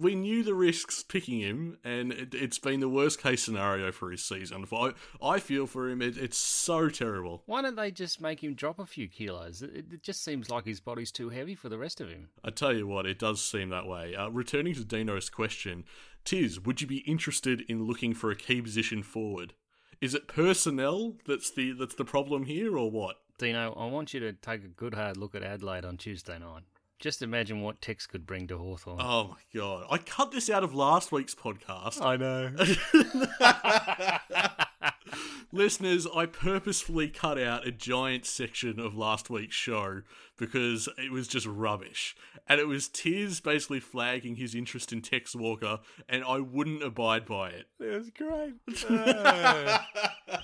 [0.00, 4.10] We knew the risks picking him, and it, has been the worst case scenario for
[4.10, 4.64] his season.
[4.72, 7.42] I, I feel for him, it, it's so terrible.
[7.44, 9.60] Why don't they just make him drop a few kilos?
[9.60, 12.30] It, it, just seems like his body's too heavy for the rest of him.
[12.42, 14.14] I tell you what, it does seem that way.
[14.14, 15.84] Uh, returning to Dino's question,
[16.24, 19.52] Tiz, would you be interested in looking for a key position forward?
[20.00, 23.16] Is it personnel that's the that's the problem here, or what?
[23.36, 26.62] Dino, I want you to take a good hard look at Adelaide on Tuesday night.
[27.00, 28.98] Just imagine what Tex could bring to Hawthorn.
[29.00, 29.86] Oh my god.
[29.90, 32.02] I cut this out of last week's podcast.
[32.02, 32.50] I know.
[35.52, 40.02] Listeners, I purposefully cut out a giant section of last week's show
[40.36, 42.14] because it was just rubbish.
[42.46, 47.24] And it was Tiz basically flagging his interest in Tex Walker, and I wouldn't abide
[47.24, 47.66] by it.
[47.80, 48.54] It was great.
[50.32, 50.38] Uh,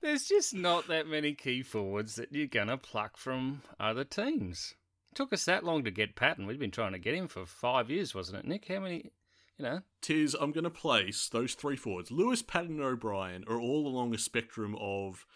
[0.00, 4.74] there's just not that many key forwards that you're going to pluck from other teams.
[5.14, 6.46] Took us that long to get Patton.
[6.46, 8.68] We've been trying to get him for five years, wasn't it, Nick?
[8.68, 9.10] How many
[9.58, 9.80] you know.
[10.00, 12.10] Tiz, I'm going to place those three forwards.
[12.10, 15.26] Lewis, Patton, and O'Brien are all along a spectrum of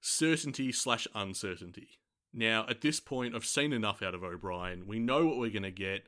[0.00, 1.98] certainty slash uncertainty.
[2.32, 4.86] Now, at this point, I've seen enough out of O'Brien.
[4.86, 6.04] We know what we're going to get.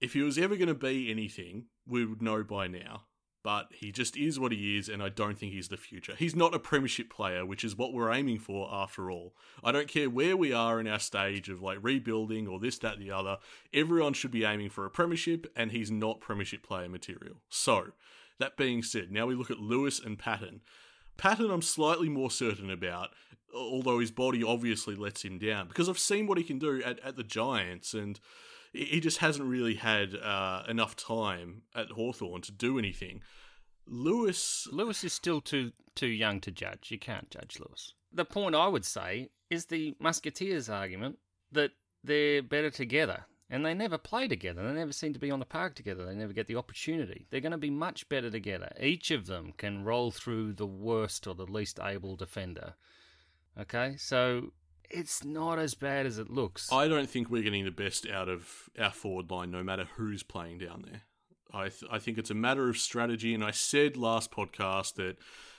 [0.00, 3.02] If he was ever going to be anything, we would know by now
[3.48, 6.14] but he just is what he is, and I don't think he's the future.
[6.14, 9.32] He's not a premiership player, which is what we're aiming for after all.
[9.64, 12.98] I don't care where we are in our stage of like rebuilding or this, that,
[12.98, 13.38] the other.
[13.72, 17.36] Everyone should be aiming for a premiership, and he's not premiership player material.
[17.48, 17.92] So,
[18.38, 20.60] that being said, now we look at Lewis and Patton.
[21.16, 23.14] Patton, I'm slightly more certain about,
[23.54, 27.00] although his body obviously lets him down, because I've seen what he can do at,
[27.00, 28.20] at the Giants, and
[28.72, 33.22] he just hasn't really had uh, enough time at Hawthorn to do anything.
[33.86, 36.90] Lewis Lewis is still too too young to judge.
[36.90, 37.94] You can't judge Lewis.
[38.12, 41.18] The point I would say is the Musketeers argument
[41.52, 41.72] that
[42.04, 43.24] they're better together.
[43.50, 44.62] And they never play together.
[44.62, 46.04] They never seem to be on the park together.
[46.04, 47.26] They never get the opportunity.
[47.30, 48.70] They're going to be much better together.
[48.78, 52.74] Each of them can roll through the worst or the least able defender.
[53.58, 53.96] Okay?
[53.96, 54.52] So
[54.90, 56.72] it's not as bad as it looks.
[56.72, 60.22] I don't think we're getting the best out of our forward line, no matter who's
[60.22, 61.02] playing down there.
[61.52, 65.16] I th- I think it's a matter of strategy, and I said last podcast that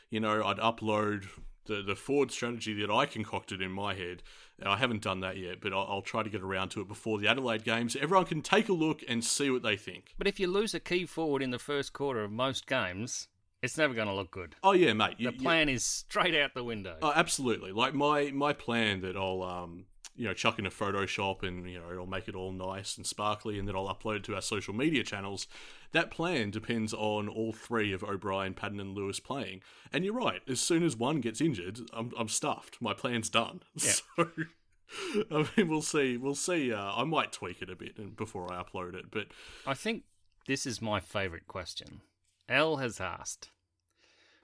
[0.10, 1.28] you know I'd upload
[1.66, 4.24] the the forward strategy that I concocted in my head.
[4.64, 7.18] I haven't done that yet, but I'll, I'll, try to get around to it before
[7.18, 7.96] the Adelaide games.
[7.96, 10.16] Everyone can take a look and see what they think.
[10.18, 13.30] But if you lose a key forward in the first quarter of most games,
[13.62, 14.56] it's never going to look good.
[14.64, 15.16] Oh yeah, mate.
[15.18, 16.98] You, the plan you, is straight out the window.
[17.02, 17.72] Oh, absolutely.
[17.72, 21.80] Like my my plan that I'll um you know chuck in a Photoshop and you
[21.80, 24.42] know I'll make it all nice and sparkly and then I'll upload it to our
[24.42, 25.48] social media channels.
[25.92, 29.62] That plan depends on all three of O'Brien, Patton, and Lewis playing.
[29.92, 30.42] And you're right.
[30.48, 32.82] As soon as one gets injured, I'm I'm stuffed.
[32.82, 33.62] My plan's done.
[33.76, 33.92] Yeah.
[34.16, 34.30] So.
[35.32, 36.18] I mean, we'll see.
[36.18, 36.74] We'll see.
[36.74, 39.28] Uh, I might tweak it a bit before I upload it, but
[39.68, 40.04] I think
[40.48, 42.02] this is my favourite question.
[42.50, 43.52] L has asked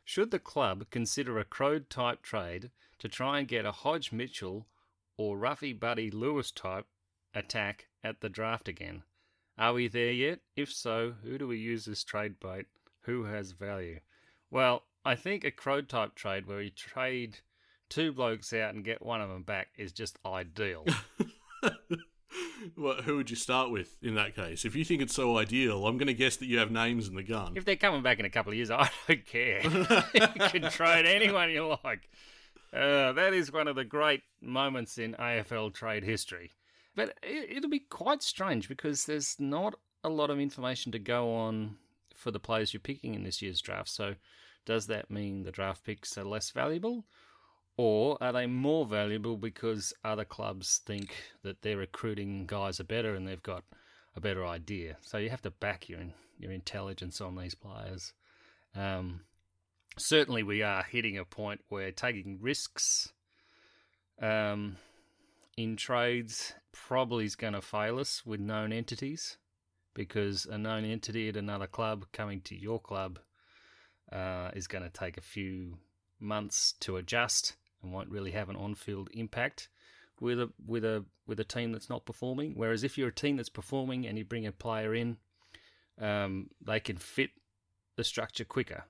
[0.03, 4.67] Should the club consider a Croad type trade to try and get a Hodge Mitchell
[5.17, 6.85] or Roughy Buddy Lewis type
[7.33, 9.01] attack at the draft again?
[9.57, 10.41] Are we there yet?
[10.55, 12.67] If so, who do we use as trade bait?
[13.01, 14.01] Who has value?
[14.51, 17.39] Well, I think a Croad type trade where you trade
[17.89, 20.85] two blokes out and get one of them back is just ideal.
[22.77, 24.65] well, who would you start with in that case?
[24.65, 27.15] If you think it's so ideal, I'm going to guess that you have names in
[27.15, 27.53] the gun.
[27.55, 29.61] If they're coming back in a couple of years, I don't care.
[29.63, 32.09] you can trade anyone you like.
[32.73, 36.51] Uh, that is one of the great moments in AFL trade history.
[36.95, 41.33] But it, it'll be quite strange because there's not a lot of information to go
[41.35, 41.77] on
[42.13, 43.89] for the players you're picking in this year's draft.
[43.89, 44.15] So,
[44.65, 47.05] does that mean the draft picks are less valuable?
[47.77, 53.15] Or are they more valuable because other clubs think that their recruiting guys are better
[53.15, 53.63] and they've got
[54.15, 54.97] a better idea.
[55.01, 55.99] So you have to back your
[56.37, 58.13] your intelligence on these players.
[58.75, 59.21] Um,
[59.97, 63.13] certainly, we are hitting a point where taking risks
[64.21, 64.77] um,
[65.57, 69.37] in trades probably is going to fail us with known entities
[69.93, 73.19] because a known entity at another club coming to your club
[74.11, 75.77] uh, is going to take a few
[76.19, 79.69] months to adjust and won't really have an on-field impact
[80.19, 82.53] with a with a with a team that's not performing.
[82.55, 85.17] Whereas if you're a team that's performing and you bring a player in,
[85.99, 87.31] um, they can fit
[87.95, 88.85] the structure quicker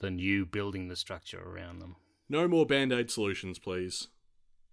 [0.00, 1.96] than you building the structure around them.
[2.28, 4.08] No more band aid solutions, please.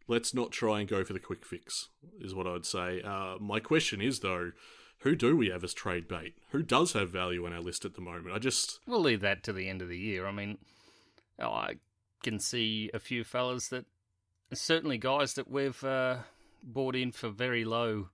[0.08, 3.02] Let's not try and go for the quick fix, is what I'd say.
[3.02, 4.52] Uh, my question is, though,
[5.00, 6.36] who do we have as trade bait?
[6.52, 8.36] Who does have value on our list at the moment?
[8.36, 8.80] I just.
[8.86, 10.28] We'll leave that to the end of the year.
[10.28, 10.58] I mean,
[11.40, 11.76] I
[12.24, 13.86] can see a few fellas that.
[14.54, 16.18] Certainly, guys that we've uh,
[16.64, 18.10] bought in for very low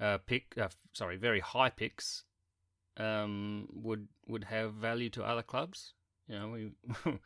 [0.00, 2.24] uh, pick, uh, sorry, very high picks,
[2.96, 5.94] um, would would have value to other clubs.
[6.28, 6.72] You know, we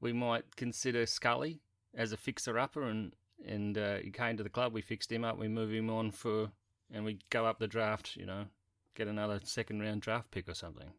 [0.00, 1.60] we might consider Scully
[1.94, 3.14] as a fixer upper, and
[3.46, 4.72] and uh, he came to the club.
[4.72, 5.38] We fixed him up.
[5.38, 6.50] We move him on for,
[6.92, 8.16] and we go up the draft.
[8.16, 8.44] You know,
[8.94, 10.90] get another second round draft pick or something.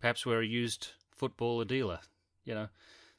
[0.00, 2.00] Perhaps we're a used footballer dealer.
[2.44, 2.68] You know,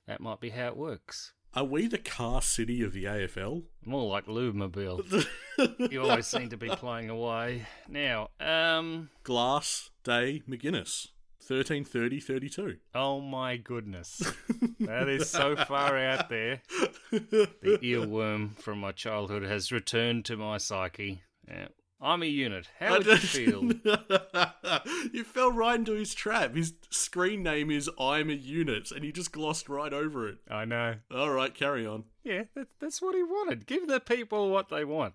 [0.10, 1.34] that might be how it works.
[1.54, 3.62] Are we the car city of the AFL?
[3.86, 5.24] More like Lubemobile.
[5.91, 7.67] you always seem to be playing away.
[7.88, 9.12] Now, um.
[9.24, 11.10] Glass, Day, Maginness.
[11.43, 12.78] 13, 30, 32.
[12.95, 14.34] Oh my goodness.
[14.80, 16.63] that is so far out there.
[17.12, 17.50] The
[17.84, 21.22] earworm from my childhood has returned to my psyche.
[21.48, 21.67] Yeah.
[22.01, 22.69] I'm a unit.
[22.79, 23.63] How would you feel?
[25.12, 26.55] you fell right into his trap.
[26.55, 30.38] His screen name is I'm a unit, and you just glossed right over it.
[30.49, 30.95] I know.
[31.13, 32.05] All right, carry on.
[32.23, 33.65] Yeah, that, that's what he wanted.
[33.65, 35.13] Give the people what they want.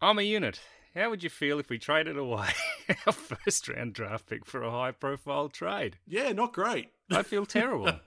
[0.00, 0.60] I'm a unit.
[0.94, 2.48] How would you feel if we traded away
[3.06, 5.98] our first round draft pick for a high profile trade?
[6.06, 6.88] Yeah, not great.
[7.10, 8.00] I feel terrible.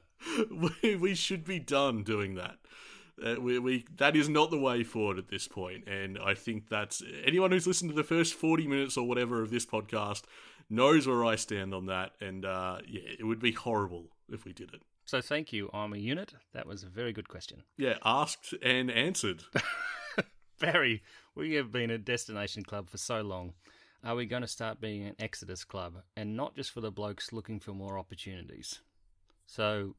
[0.84, 2.58] we, we should be done doing that.
[3.24, 6.70] Uh, we, we that is not the way forward at this point, and I think
[6.70, 10.24] that's anyone who's listened to the first forty minutes or whatever of this podcast
[10.70, 12.14] knows where I stand on that.
[12.20, 14.82] And uh, yeah, it would be horrible if we did it.
[15.06, 15.70] So thank you.
[15.74, 16.34] I'm a unit.
[16.54, 17.64] That was a very good question.
[17.78, 19.44] Yeah, asked and answered.
[20.60, 21.04] Barry,
[21.36, 23.54] we have been a destination club for so long.
[24.04, 27.34] Are we going to start being an Exodus club, and not just for the blokes
[27.34, 28.80] looking for more opportunities?
[29.46, 29.96] So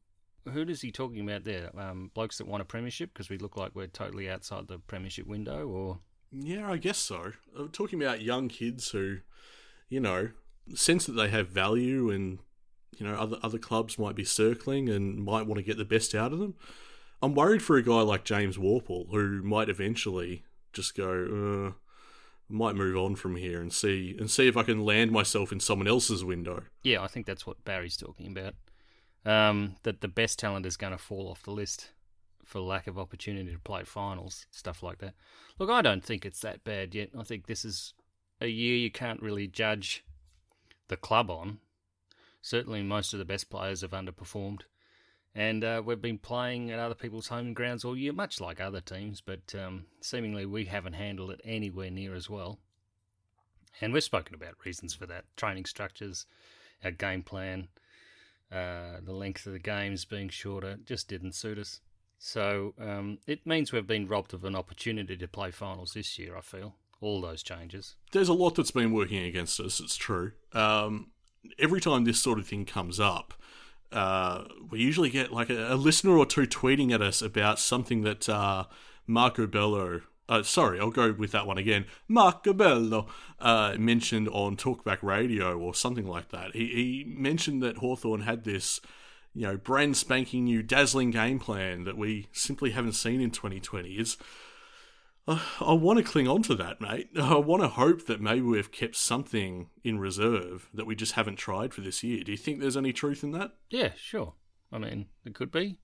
[0.51, 1.69] who is he talking about there?
[1.77, 5.27] Um, blokes that want a premiership because we look like we're totally outside the premiership
[5.27, 5.99] window, or
[6.31, 7.31] yeah, I guess so.
[7.57, 9.19] I'm talking about young kids who,
[9.89, 10.29] you know,
[10.73, 12.39] sense that they have value, and
[12.97, 16.13] you know, other other clubs might be circling and might want to get the best
[16.13, 16.55] out of them.
[17.21, 21.73] I'm worried for a guy like James Worpel who might eventually just go, uh,
[22.49, 25.61] might move on from here and see and see if I can land myself in
[25.61, 26.63] someone else's window.
[26.81, 28.55] Yeah, I think that's what Barry's talking about
[29.25, 31.91] um, that the best talent is going to fall off the list
[32.43, 35.13] for lack of opportunity to play finals, stuff like that.
[35.59, 37.09] Look, I don't think it's that bad yet.
[37.17, 37.93] I think this is
[38.41, 40.03] a year you can't really judge
[40.89, 41.59] the club on.
[42.41, 44.61] Certainly, most of the best players have underperformed.
[45.35, 48.81] And uh, we've been playing at other people's home grounds all year, much like other
[48.81, 52.59] teams, but um, seemingly we haven't handled it anywhere near as well.
[53.81, 56.27] And we've spoken about reasons for that training structures,
[56.83, 57.69] our game plan,
[58.53, 61.81] uh, the length of the games being shorter just didn't suit us.
[62.19, 66.37] So um, it means we've been robbed of an opportunity to play finals this year,
[66.37, 66.75] I feel.
[67.01, 67.95] All those changes.
[68.13, 70.31] There's a lot that's been working against us, it's true.
[70.53, 71.11] Um,
[71.59, 73.33] every time this sort of thing comes up,
[73.91, 78.01] uh, we usually get like a, a, listener or two tweeting at us about something
[78.01, 78.65] that uh,
[79.05, 81.85] Marco Bello uh, sorry, I'll go with that one again.
[82.07, 83.07] Mark Bello
[83.39, 86.55] uh, mentioned on Talkback Radio or something like that.
[86.55, 88.79] He, he mentioned that Hawthorn had this,
[89.33, 93.89] you know, brand spanking new dazzling game plan that we simply haven't seen in 2020.
[93.91, 94.17] Is
[95.27, 97.09] uh, I want to cling on to that, mate.
[97.19, 101.37] I want to hope that maybe we've kept something in reserve that we just haven't
[101.37, 102.23] tried for this year.
[102.23, 103.51] Do you think there's any truth in that?
[103.69, 104.33] Yeah, sure.
[104.71, 105.79] I mean, it could be.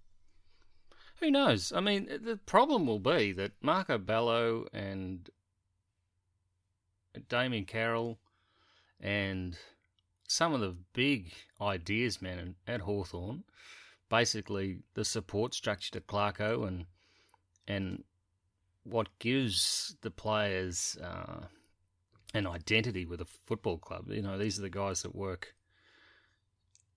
[1.19, 1.73] Who knows?
[1.73, 5.29] I mean, the problem will be that Marco Bello and
[7.27, 8.19] Damien Carroll
[9.01, 9.57] and
[10.27, 13.43] some of the big ideas men at Hawthorn,
[14.07, 16.85] basically the support structure to Clarko and
[17.67, 18.03] and
[18.83, 21.45] what gives the players uh,
[22.33, 24.05] an identity with a football club.
[24.09, 25.53] You know, these are the guys that work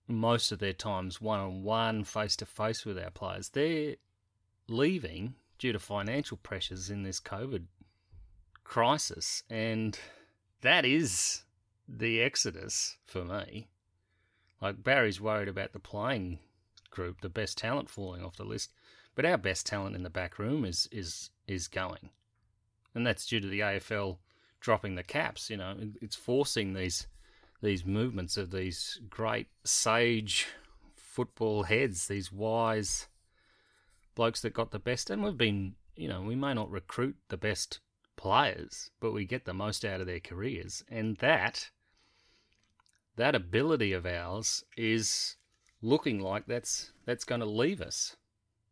[0.07, 3.49] most of their times one on one, face to face with our players.
[3.49, 3.95] They're
[4.67, 7.65] leaving due to financial pressures in this COVID
[8.63, 9.97] crisis, and
[10.61, 11.43] that is
[11.87, 13.67] the exodus for me.
[14.61, 16.39] Like Barry's worried about the playing
[16.89, 18.71] group, the best talent falling off the list,
[19.15, 22.09] but our best talent in the back room is is is going,
[22.95, 24.17] and that's due to the AFL
[24.59, 25.49] dropping the caps.
[25.49, 27.07] You know, it's forcing these
[27.61, 30.47] these movements of these great sage
[30.95, 33.07] football heads, these wise
[34.15, 35.09] blokes that got the best.
[35.09, 37.79] And we've been, you know, we may not recruit the best
[38.15, 41.69] players, but we get the most out of their careers, and that
[43.15, 45.35] that ability of ours is
[45.81, 48.15] looking like that's that's going to leave us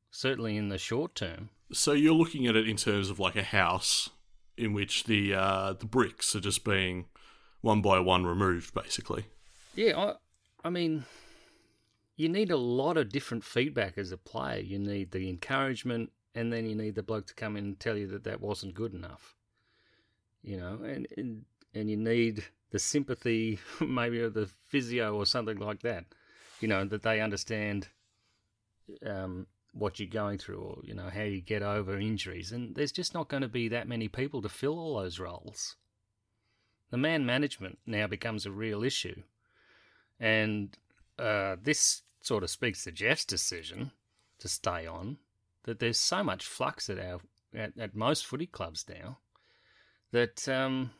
[0.09, 3.43] certainly in the short term So you're looking at it in terms of like a
[3.43, 4.09] house
[4.57, 7.05] in which the uh, the bricks are just being
[7.61, 9.25] one by one removed, basically.
[9.75, 10.13] yeah i
[10.63, 11.05] i mean
[12.21, 14.59] you need a lot of different feedback as a player.
[14.59, 17.97] You need the encouragement and then you need the bloke to come in and tell
[17.97, 19.35] you that that wasn't good enough
[20.43, 21.43] you know and and,
[21.75, 26.05] and you need the sympathy maybe of the physio or something like that
[26.61, 27.89] you know that they understand
[29.05, 32.51] um, what you're going through or you know how you get over injuries.
[32.51, 35.75] And there's just not going to be that many people to fill all those roles.
[36.89, 39.23] The man management now becomes a real issue.
[40.19, 40.77] And
[41.17, 43.91] uh, this sort of speaks to Jeff's decision
[44.39, 45.17] to stay on
[45.63, 47.19] that there's so much flux at our
[47.53, 49.17] at, at most footy clubs now
[50.11, 50.91] that um,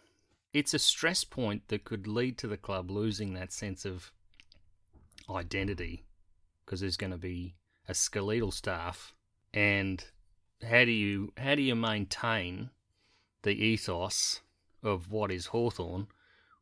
[0.53, 4.11] it's a stress point that could lead to the club losing that sense of
[5.29, 6.05] identity
[6.65, 7.55] because there's going to be
[7.87, 9.13] a skeletal staff.
[9.53, 10.03] And
[10.63, 12.69] how do you how do you maintain
[13.43, 14.41] the ethos
[14.83, 16.07] of what is Hawthorn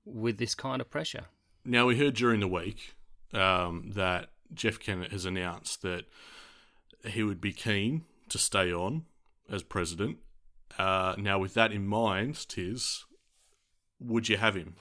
[0.05, 1.25] with this kind of pressure?
[1.65, 2.95] Now we heard during the week
[3.33, 6.05] um, that Jeff Kennett has announced that
[7.05, 9.05] he would be keen to stay on
[9.49, 10.17] as president.
[10.77, 13.05] Uh, now, with that in mind, Tiz,
[13.99, 14.75] would you have him?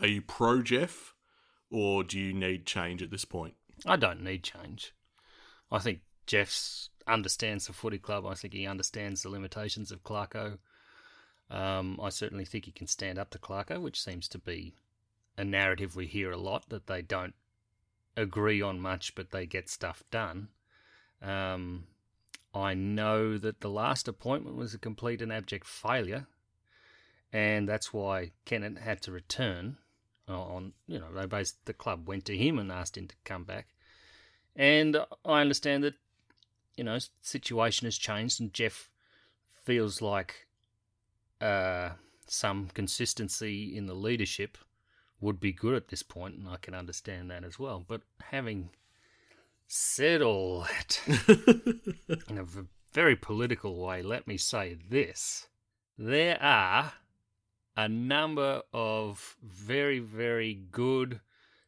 [0.00, 1.14] Are you pro Jeff,
[1.70, 3.54] or do you need change at this point?
[3.86, 4.94] I don't need change.
[5.70, 8.26] I think Jeff's understands the footy club.
[8.26, 10.58] I think he understands the limitations of Clarko.
[11.50, 14.74] Um, I certainly think he can stand up to Clarko, which seems to be
[15.36, 17.34] a narrative we hear a lot that they don't
[18.20, 20.48] agree on much, but they get stuff done.
[21.22, 21.84] Um,
[22.54, 26.26] I know that the last appointment was a complete and abject failure,
[27.32, 29.76] and that's why Kennett had to return.
[30.28, 33.42] On you know, they based the club went to him and asked him to come
[33.42, 33.66] back,
[34.54, 35.94] and I understand that
[36.76, 38.90] you know situation has changed, and Jeff
[39.64, 40.46] feels like
[41.40, 41.90] uh,
[42.28, 44.56] some consistency in the leadership
[45.20, 47.84] would be good at this point, and I can understand that as well.
[47.86, 48.70] But having
[49.66, 51.00] said all that
[52.28, 52.46] in a
[52.92, 55.46] very political way, let me say this.
[55.98, 56.94] There are
[57.76, 61.20] a number of very, very good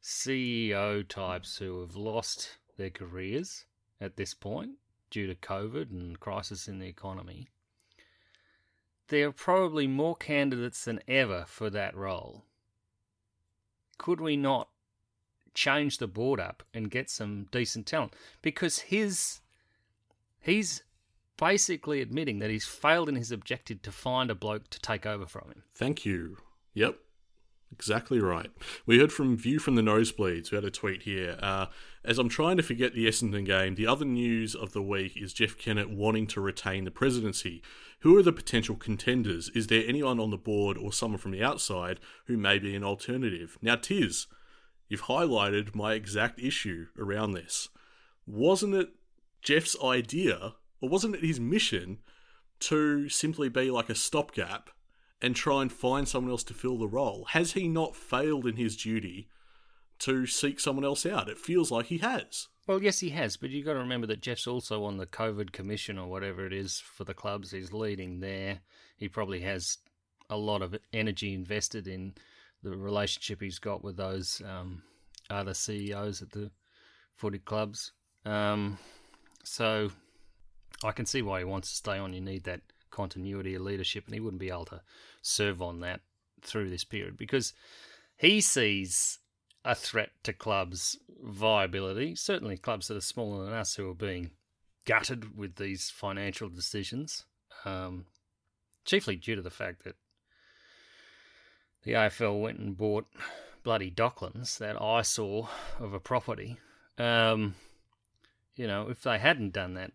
[0.03, 3.67] CEO types who have lost their careers
[4.01, 4.73] at this point
[5.11, 7.49] due to COVID and crisis in the economy.
[9.09, 12.47] There are probably more candidates than ever for that role.
[14.03, 14.69] Could we not
[15.55, 18.15] change the board up and get some decent talent?
[18.43, 19.41] Because his
[20.41, 20.83] he's
[21.37, 25.25] basically admitting that he's failed in his objective to find a bloke to take over
[25.25, 25.63] from him.
[25.73, 26.39] Thank you.
[26.75, 26.99] Yep.
[27.73, 28.51] Exactly right.
[28.85, 30.51] We heard from View from the Nosebleeds.
[30.51, 31.39] We had a tweet here.
[31.43, 31.67] Uh,
[32.05, 35.33] as I'm trying to forget the Essendon game, the other news of the week is
[35.33, 37.63] Jeff Kennett wanting to retain the presidency.
[38.01, 39.49] Who are the potential contenders?
[39.55, 42.85] Is there anyone on the board or someone from the outside who may be an
[42.85, 43.57] alternative?
[43.63, 44.27] Now, Tiz,
[44.89, 47.69] you've highlighted my exact issue around this.
[48.27, 48.91] Wasn't it
[49.41, 51.99] Jeff's idea, or wasn't it his mission,
[52.61, 54.71] to simply be like a stopgap
[55.23, 57.27] and try and find someone else to fill the role?
[57.31, 59.29] Has he not failed in his duty
[60.01, 61.29] to seek someone else out?
[61.29, 62.49] It feels like he has.
[62.67, 65.53] Well, yes, he has, but you've got to remember that Jeff's also on the COVID
[65.53, 67.53] commission or whatever it is for the clubs.
[67.53, 68.61] He's leading there.
[68.97, 69.79] He probably has
[70.29, 72.15] a lot of energy invested in
[72.63, 74.83] the relationship he's got with those um,
[75.31, 76.51] other CEOs at the
[77.17, 77.93] footy clubs.
[78.25, 78.79] Um,
[79.43, 79.91] so
[80.85, 82.13] I can see why he wants to stay on.
[82.13, 82.61] You need that
[82.93, 84.83] continuity of leadership, and he wouldn't be able to
[85.21, 86.01] serve on that
[86.41, 87.53] through this period because
[88.17, 89.19] he sees
[89.65, 92.15] a threat to clubs' viability.
[92.15, 94.31] Certainly, clubs that are smaller than us who are being
[94.85, 97.25] gutted with these financial decisions,
[97.65, 98.07] um,
[98.85, 99.97] chiefly due to the fact that
[101.85, 103.07] the AFL went and bought
[103.63, 106.59] bloody Docklands, that eyesore of a property.
[106.99, 107.55] Um,
[108.57, 109.93] you know, if they hadn't done that,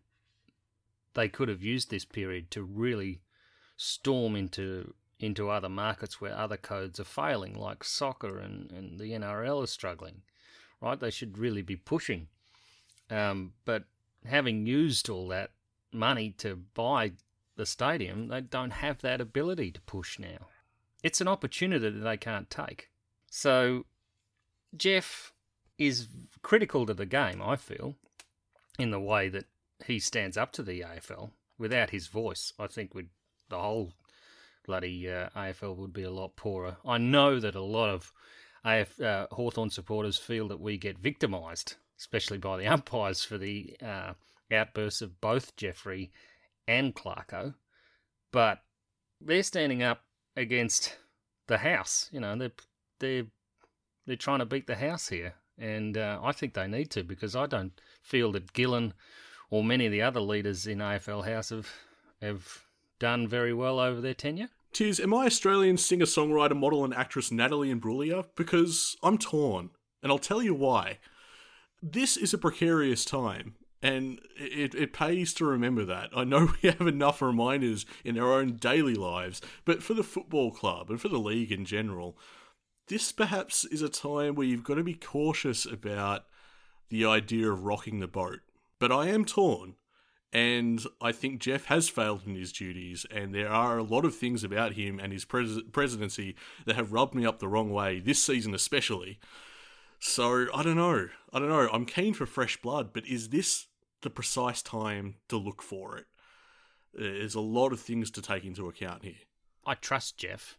[1.18, 3.22] they could have used this period to really
[3.76, 9.14] storm into into other markets where other codes are failing, like soccer and, and the
[9.14, 10.22] NRL is struggling,
[10.80, 11.00] right?
[11.00, 12.28] They should really be pushing.
[13.10, 13.86] Um, but
[14.26, 15.50] having used all that
[15.92, 17.14] money to buy
[17.56, 20.50] the stadium, they don't have that ability to push now.
[21.02, 22.92] It's an opportunity that they can't take.
[23.32, 23.88] So,
[24.76, 25.34] Jeff
[25.80, 26.10] is
[26.44, 27.96] critical to the game, I feel,
[28.78, 29.46] in the way that
[29.86, 31.32] he stands up to the AFL.
[31.58, 33.10] Without his voice, I think would
[33.50, 33.94] the whole
[34.66, 36.78] bloody uh, AFL would be a lot poorer.
[36.86, 38.14] I know that a lot of
[38.64, 43.76] AF, uh, Hawthorn supporters feel that we get victimised, especially by the umpires for the
[43.82, 44.14] uh,
[44.52, 46.12] outbursts of both Jeffrey
[46.68, 47.56] and Clarko,
[48.32, 48.60] but
[49.22, 50.02] they're standing up
[50.36, 50.98] against
[51.48, 52.10] the house.
[52.12, 52.52] You know, they're
[53.00, 53.26] they're
[54.06, 57.36] they're trying to beat the house here, and uh, I think they need to because
[57.36, 58.94] I don't feel that Gillon
[59.50, 61.70] or many of the other leaders in AFL House have
[62.22, 62.66] have
[63.00, 64.50] done very well over their tenure.
[64.74, 68.26] Tiz, am I Australian singer songwriter, model, and actress Natalie Imbruglia?
[68.36, 69.70] Because I'm torn,
[70.04, 71.00] and I'll tell you why.
[71.82, 76.10] This is a precarious time, and it, it pays to remember that.
[76.16, 80.52] I know we have enough reminders in our own daily lives, but for the football
[80.52, 82.18] club and for the league in general,
[82.88, 86.26] this perhaps is a time where you've got to be cautious about
[86.90, 88.40] the idea of rocking the boat.
[88.80, 89.76] But I am torn,
[90.32, 94.16] and I think Jeff has failed in his duties, and there are a lot of
[94.16, 98.00] things about him and his pres- presidency that have rubbed me up the wrong way,
[98.00, 99.20] this season especially.
[100.00, 101.10] So I don't know.
[101.34, 101.70] I don't know.
[101.72, 103.68] I'm keen for fresh blood, but is this
[104.02, 106.06] the precise time to look for it?
[106.94, 109.16] There's a lot of things to take into account here.
[109.66, 110.58] I trust Jeff.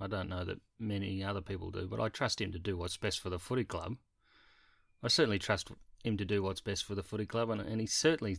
[0.00, 2.96] I don't know that many other people do, but I trust him to do what's
[2.96, 3.96] best for the footy club.
[5.02, 5.70] I certainly trust
[6.04, 8.38] him to do what's best for the footy club, and, and he certainly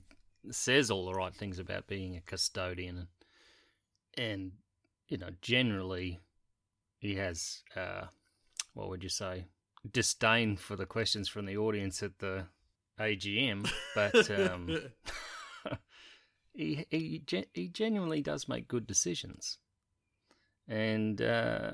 [0.52, 3.08] says all the right things about being a custodian, and,
[4.18, 4.52] and
[5.08, 6.20] you know, generally
[7.00, 8.06] he has, uh,
[8.74, 9.46] what would you say,
[9.92, 12.46] disdain for the questions from the audience at the
[13.00, 14.78] AGM, but um,
[16.54, 19.58] he he he genuinely does make good decisions,
[20.68, 21.74] and uh,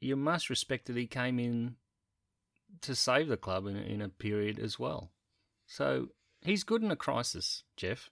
[0.00, 1.76] you must respect that he came in
[2.82, 5.10] to save the club in in a period as well.
[5.66, 6.08] So
[6.42, 8.10] he's good in a crisis, Jeff,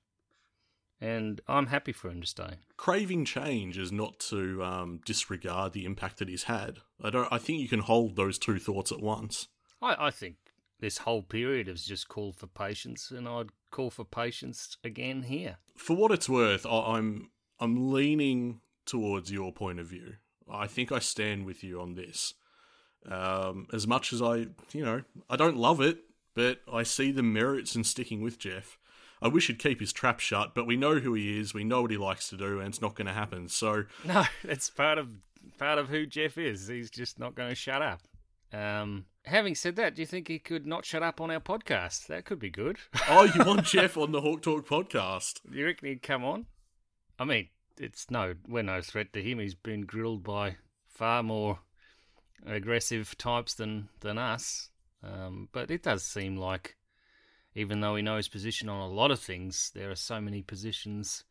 [1.01, 2.59] and I'm happy for him to stay.
[2.77, 6.79] Craving change is not to um, disregard the impact that he's had.
[7.03, 7.29] I don't.
[7.31, 9.49] I think you can hold those two thoughts at once.
[9.81, 10.37] I, I think
[10.81, 15.57] this whole period has just called for patience, and I'd call for patience again here.
[15.77, 20.15] For what it's worth, I, I'm I'm leaning towards your point of view.
[20.51, 22.35] I think I stand with you on this.
[23.11, 25.99] Um, as much as I, you know, I don't love it,
[26.35, 28.79] but I see the merits in sticking with Jeff.
[29.21, 31.83] I wish he'd keep his trap shut, but we know who he is, we know
[31.83, 33.49] what he likes to do, and it's not going to happen.
[33.49, 35.09] So no, it's part of
[35.59, 36.69] part of who Jeff is.
[36.69, 38.01] He's just not going to shut up.
[38.53, 42.07] Um, having said that, do you think he could not shut up on our podcast?
[42.07, 42.79] That could be good.
[43.09, 45.41] oh, you want Jeff on the Hawk Talk podcast?
[45.51, 46.47] You reckon he'd come on?
[47.19, 47.49] I mean,
[47.79, 49.39] it's no, we're no threat to him.
[49.39, 51.61] He's been grilled by far more
[52.47, 54.71] aggressive types than than us.
[55.03, 56.77] Um, but it does seem like,
[57.55, 61.25] even though he knows position on a lot of things, there are so many positions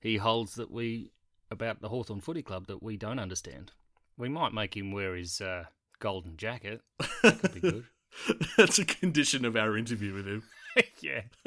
[0.00, 1.12] he holds that we
[1.50, 3.72] about the Hawthorn Footy Club that we don't understand.
[4.16, 5.64] We might make him wear his uh,
[5.98, 6.82] golden jacket.
[7.22, 7.84] That could be good.
[8.56, 10.42] That's a condition of our interview with him.
[11.00, 11.22] yeah.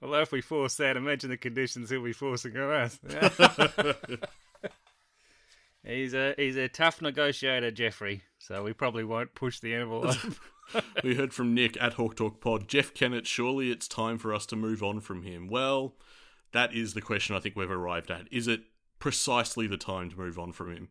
[0.00, 2.98] well, if we force that, imagine the conditions he'll be forcing on us.
[5.84, 8.22] He's a he's a tough negotiator, Jeffrey.
[8.38, 10.16] So we probably won't push the envelope.
[11.04, 12.68] we heard from Nick at Hawk Talk Pod.
[12.68, 15.48] Jeff Kennett, surely it's time for us to move on from him.
[15.48, 15.94] Well,
[16.52, 18.26] that is the question I think we've arrived at.
[18.30, 18.62] Is it
[18.98, 20.88] precisely the time to move on from him?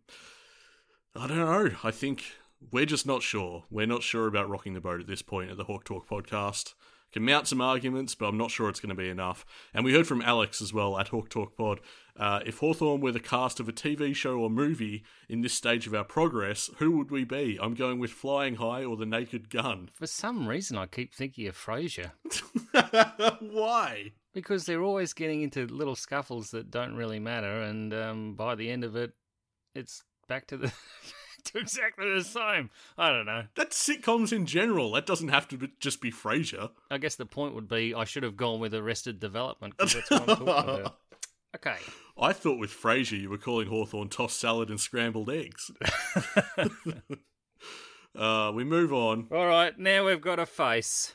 [1.15, 1.71] I don't know.
[1.83, 2.23] I think
[2.71, 3.65] we're just not sure.
[3.69, 6.73] We're not sure about rocking the boat at this point at the Hawk Talk podcast.
[7.11, 9.45] Can mount some arguments, but I'm not sure it's going to be enough.
[9.73, 11.81] And we heard from Alex as well at Hawk Talk Pod.
[12.17, 15.87] Uh, if Hawthorn were the cast of a TV show or movie in this stage
[15.87, 17.57] of our progress, who would we be?
[17.61, 19.89] I'm going with Flying High or The Naked Gun.
[19.93, 22.11] For some reason, I keep thinking of Frasier.
[23.39, 24.11] Why?
[24.33, 28.69] Because they're always getting into little scuffles that don't really matter, and um, by the
[28.69, 29.11] end of it,
[29.75, 30.71] it's back to the
[31.45, 32.69] to exactly the same.
[32.97, 33.45] I don't know.
[33.55, 34.91] That's sitcoms in general.
[34.91, 36.69] That doesn't have to be, just be Frasier.
[36.89, 40.11] I guess the point would be I should have gone with Arrested Development because that's
[40.11, 40.97] what I'm talking about.
[41.53, 41.75] Okay.
[42.17, 45.69] I thought with Frasier you were calling Hawthorn tossed salad and scrambled eggs.
[48.15, 49.27] uh, we move on.
[49.29, 51.13] All right, now we've got a face.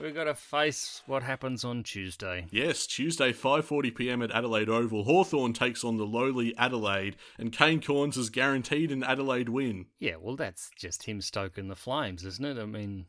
[0.00, 2.46] We've got to face what happens on Tuesday.
[2.50, 4.22] Yes, Tuesday, 5:40 p.m.
[4.22, 5.04] at Adelaide Oval.
[5.04, 9.86] Hawthorn takes on the lowly Adelaide, and Kane Cornes is guaranteed an Adelaide win.
[9.98, 12.58] Yeah, well, that's just him stoking the flames, isn't it?
[12.58, 13.06] I mean,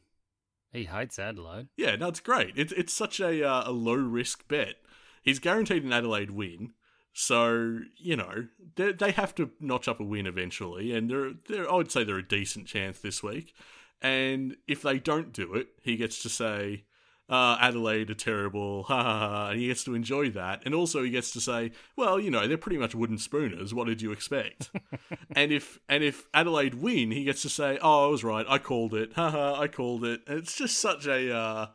[0.73, 1.69] he hates Adelaide.
[1.77, 2.53] Yeah, no, it's great.
[2.57, 4.75] It's it's such a uh, a low risk bet.
[5.21, 6.73] He's guaranteed an Adelaide win,
[7.13, 11.71] so you know they they have to notch up a win eventually, and they're they're
[11.71, 13.53] I would say they're a decent chance this week.
[14.01, 16.85] And if they don't do it, he gets to say,
[17.31, 20.61] uh, Adelaide are terrible, ha ha ha, and he gets to enjoy that.
[20.65, 23.73] And also he gets to say, well, you know, they're pretty much wooden spooners.
[23.73, 24.69] What did you expect?
[25.35, 28.57] and if and if Adelaide win, he gets to say, oh, I was right, I
[28.57, 30.21] called it, ha ha, I called it.
[30.27, 31.67] And it's just such a, uh,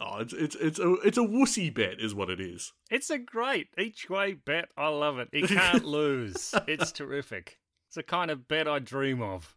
[0.00, 2.72] oh, it's it's it's a it's a wussy bet, is what it is.
[2.90, 4.70] It's a great each way bet.
[4.76, 5.28] I love it.
[5.32, 6.52] He can't lose.
[6.66, 7.58] It's terrific.
[7.86, 9.56] It's the kind of bet I dream of.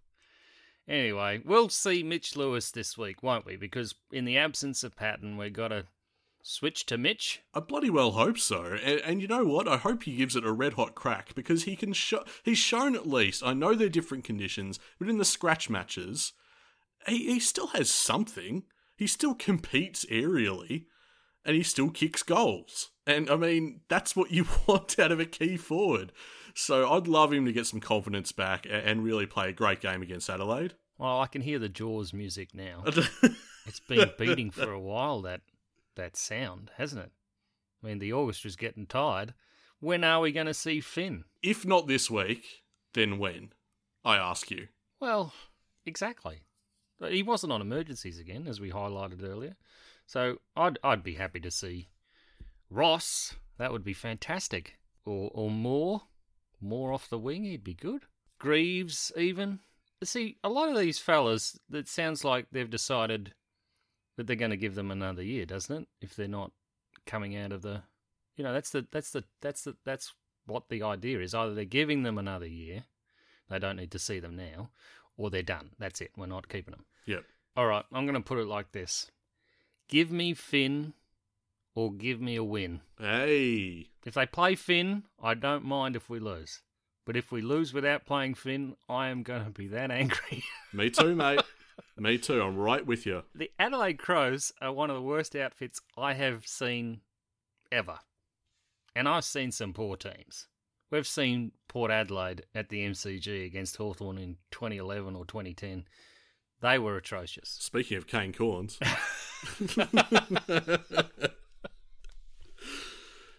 [0.88, 3.56] Anyway, we'll see Mitch Lewis this week, won't we?
[3.56, 5.86] Because in the absence of Patton, we've got to
[6.42, 7.42] switch to Mitch.
[7.54, 8.78] I bloody well hope so.
[8.84, 9.68] And, and you know what?
[9.68, 12.24] I hope he gives it a red hot crack because he can show.
[12.44, 13.42] He's shown at least.
[13.44, 16.34] I know they're different conditions, but in the scratch matches,
[17.08, 18.64] he, he still has something.
[18.96, 20.86] He still competes aerially,
[21.46, 22.90] and he still kicks goals.
[23.06, 26.12] And I mean, that's what you want out of a key forward.
[26.56, 30.02] So I'd love him to get some confidence back and, really play a great game
[30.02, 30.76] against Adelaide.
[30.98, 32.84] Well, I can hear the Jaws music now.
[33.66, 35.42] it's been beating for a while that
[35.96, 37.12] that sound, hasn't it?
[37.84, 39.34] I mean, the orchestra's getting tired.
[39.80, 41.26] When are we going to see Finn?
[41.42, 42.46] If not this week,
[42.94, 43.50] then when?
[44.06, 44.68] I ask you.
[45.00, 45.34] Well,
[45.86, 46.44] exactly.
[47.10, 49.56] He wasn't on emergencies again, as we highlighted earlier.
[50.06, 51.90] So I'd I'd be happy to see
[52.74, 53.36] Ross.
[53.58, 54.78] That would be fantastic.
[55.06, 56.04] Or or more,
[56.60, 57.44] more off the wing.
[57.44, 58.04] He'd be good.
[58.40, 59.60] Greaves even.
[60.04, 61.60] See, a lot of these fellas.
[61.72, 63.34] It sounds like they've decided
[64.18, 65.88] that they're going to give them another year, doesn't it?
[66.02, 66.52] If they're not
[67.06, 67.84] coming out of the,
[68.36, 70.14] you know, that's the that's the that's the that's
[70.46, 71.34] what the idea is.
[71.34, 72.84] Either they're giving them another year,
[73.50, 74.70] they don't need to see them now,
[75.18, 75.72] or they're done.
[75.80, 76.12] That's it.
[76.18, 76.86] We're not keeping them.
[77.06, 77.24] Yep.
[77.56, 79.12] All right, I'm going to put it like this:
[79.88, 80.94] Give me Finn,
[81.76, 82.82] or give me a win.
[83.00, 83.88] Hey.
[84.06, 86.62] If they play Finn, I don't mind if we lose.
[87.06, 90.44] But if we lose without playing Finn, I am going to be that angry.
[90.74, 91.42] Me too, mate.
[91.98, 92.42] Me too.
[92.42, 93.24] I'm right with you.
[93.36, 97.02] The Adelaide Crows are one of the worst outfits I have seen
[97.72, 98.00] ever.
[98.96, 100.48] And I've seen some poor teams.
[100.92, 105.86] We've seen Port Adelaide at the MCG against Hawthorn in 2011 or 2010.
[106.62, 107.50] They were atrocious.
[107.50, 108.78] Speaking of Kane Cornes.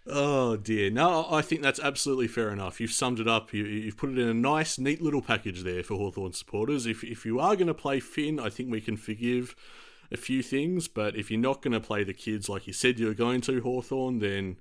[0.07, 0.91] oh dear.
[0.91, 2.81] No, I think that's absolutely fair enough.
[2.81, 3.53] You've summed it up.
[3.53, 6.87] You, you've put it in a nice, neat little package there for Hawthorn supporters.
[6.87, 9.55] If, if you are going to play Finn, I think we can forgive
[10.11, 10.89] a few things.
[10.89, 13.41] But if you're not going to play the kids like you said you were going
[13.43, 14.57] to, Hawthorn, then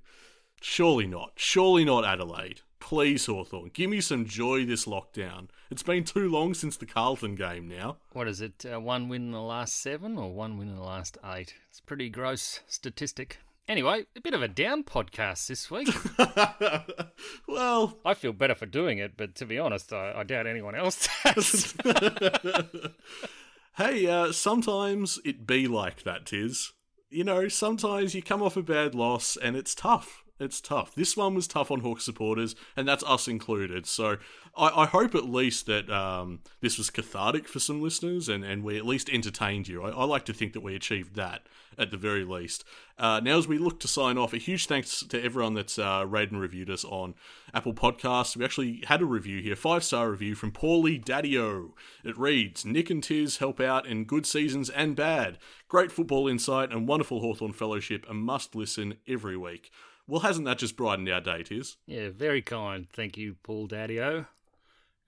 [0.60, 1.32] surely not.
[1.36, 2.60] Surely not Adelaide.
[2.80, 5.48] Please, Hawthorn, give me some joy this lockdown.
[5.70, 7.96] It's been too long since the Carlton game now.
[8.12, 8.64] What is it?
[8.70, 11.54] Uh, one win in the last seven or one win in the last eight?
[11.70, 13.38] It's a pretty gross statistic.
[13.66, 15.88] Anyway, a bit of a down podcast this week.
[17.48, 20.74] well, I feel better for doing it, but to be honest, I, I doubt anyone
[20.74, 21.74] else does.
[23.76, 26.72] hey, uh, sometimes it be like that, Tiz.
[27.08, 30.94] You know, sometimes you come off a bad loss and it's tough it's tough.
[30.94, 33.86] This one was tough on Hawk supporters, and that's us included.
[33.86, 34.16] So
[34.56, 38.64] I, I hope at least that um, this was cathartic for some listeners, and, and
[38.64, 39.82] we at least entertained you.
[39.82, 41.46] I, I like to think that we achieved that
[41.78, 42.64] at the very least.
[42.98, 46.04] Uh, now, as we look to sign off, a huge thanks to everyone that's uh,
[46.06, 47.14] rated and reviewed us on
[47.52, 48.36] Apple Podcasts.
[48.36, 51.70] We actually had a review here, five star review from Paulie Daddio.
[52.04, 55.38] It reads Nick and Tiz help out in good seasons and bad.
[55.68, 58.06] Great football insight and wonderful Hawthorn fellowship.
[58.08, 59.70] A must listen every week.
[60.06, 61.76] Well, hasn't that just brightened our day, Tiz?
[61.86, 62.86] Yeah, very kind.
[62.92, 64.26] Thank you, Paul Daddio.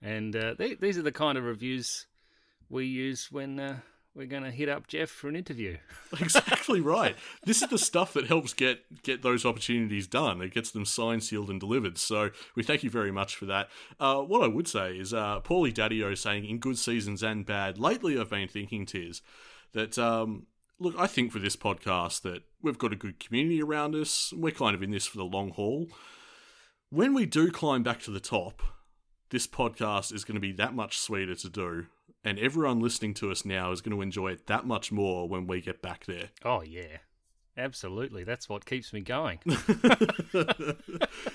[0.01, 2.07] And uh, they, these are the kind of reviews
[2.69, 3.77] we use when uh,
[4.17, 5.77] we're going to hit up Jeff for an interview.
[6.19, 7.15] exactly right.
[7.45, 10.41] This is the stuff that helps get get those opportunities done.
[10.41, 11.97] It gets them signed, sealed, and delivered.
[11.97, 13.69] So we thank you very much for that.
[13.99, 17.77] Uh, what I would say is, uh, Paulie Daddio saying in good seasons and bad.
[17.77, 19.21] Lately, I've been thinking, Tiz,
[19.73, 20.47] that um,
[20.79, 24.33] look, I think for this podcast that we've got a good community around us.
[24.35, 25.87] We're kind of in this for the long haul.
[26.89, 28.63] When we do climb back to the top,
[29.29, 31.85] this podcast is going to be that much sweeter to do.
[32.27, 35.47] And everyone listening to us now is going to enjoy it that much more when
[35.47, 36.27] we get back there.
[36.43, 36.97] Oh, yeah.
[37.57, 38.23] Absolutely.
[38.23, 39.39] That's what keeps me going.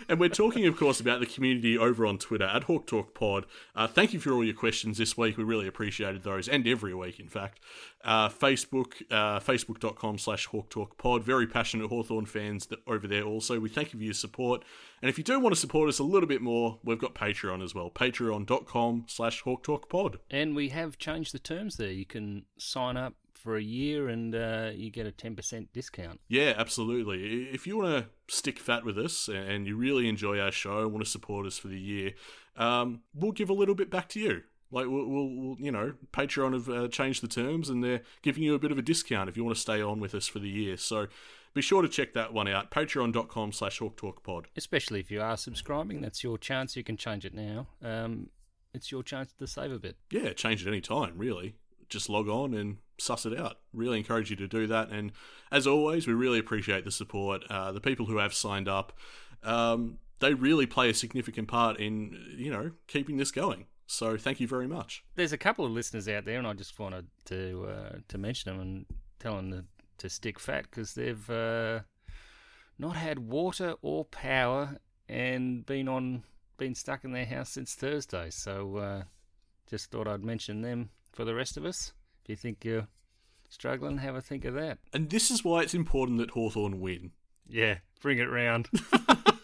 [0.08, 3.44] and we're talking, of course, about the community over on Twitter at Hawk Talk Pod.
[3.74, 5.36] Uh, thank you for all your questions this week.
[5.36, 7.58] We really appreciated those, and every week, in fact.
[8.04, 11.24] Uh, Facebook, uh, facebook.com slash Hawk Talk Pod.
[11.24, 13.58] Very passionate Hawthorn fans over there also.
[13.58, 14.64] We thank you for your support.
[15.00, 17.64] And if you do want to support us a little bit more, we've got Patreon
[17.64, 17.90] as well.
[17.90, 20.18] Patreon.com slash Hawk Talk Pod.
[20.30, 21.90] And we have changed the terms there.
[21.90, 26.20] You can sign up for a year and uh, you get a 10% discount.
[26.28, 27.44] Yeah, absolutely.
[27.52, 30.92] If you want to stick fat with us and you really enjoy our show and
[30.92, 32.12] want to support us for the year,
[32.56, 34.42] um, we'll give a little bit back to you.
[34.70, 38.42] Like we'll, we'll, we'll you know, Patreon have uh, changed the terms and they're giving
[38.42, 40.38] you a bit of a discount if you want to stay on with us for
[40.38, 40.76] the year.
[40.76, 41.08] So
[41.52, 42.70] be sure to check that one out.
[42.70, 44.46] Patreon.com slash HawkTalkPod.
[44.56, 46.76] Especially if you are subscribing, that's your chance.
[46.76, 47.66] You can change it now.
[47.82, 48.30] Um,
[48.72, 49.96] it's your chance to save a bit.
[50.10, 51.56] Yeah, change it any time, really
[51.92, 53.58] just log on and suss it out.
[53.72, 54.90] Really encourage you to do that.
[54.90, 55.12] And
[55.50, 57.44] as always, we really appreciate the support.
[57.50, 58.92] Uh, the people who have signed up,
[59.42, 63.66] um, they really play a significant part in you know keeping this going.
[63.86, 65.04] So thank you very much.
[65.16, 68.52] There's a couple of listeners out there, and I just wanted to uh, to mention
[68.52, 68.86] them and
[69.18, 69.64] tell them to,
[69.98, 71.80] to stick fat because they've uh,
[72.78, 74.78] not had water or power
[75.08, 76.24] and been on
[76.56, 78.30] been stuck in their house since Thursday.
[78.30, 79.02] So uh,
[79.68, 81.92] just thought I'd mention them for the rest of us.
[82.22, 82.88] If you think you're
[83.48, 84.78] struggling, have a think of that.
[84.92, 87.12] And this is why it's important that Hawthorn win.
[87.46, 88.68] Yeah, bring it round.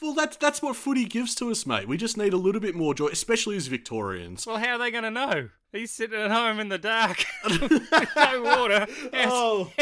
[0.00, 1.88] well, that's that's what footy gives to us, mate.
[1.88, 4.46] We just need a little bit more joy, especially as Victorians.
[4.46, 5.48] Well, how are they going to know?
[5.72, 8.86] He's sitting at home in the dark, no water.
[9.12, 9.28] Yes.
[9.32, 9.72] Oh.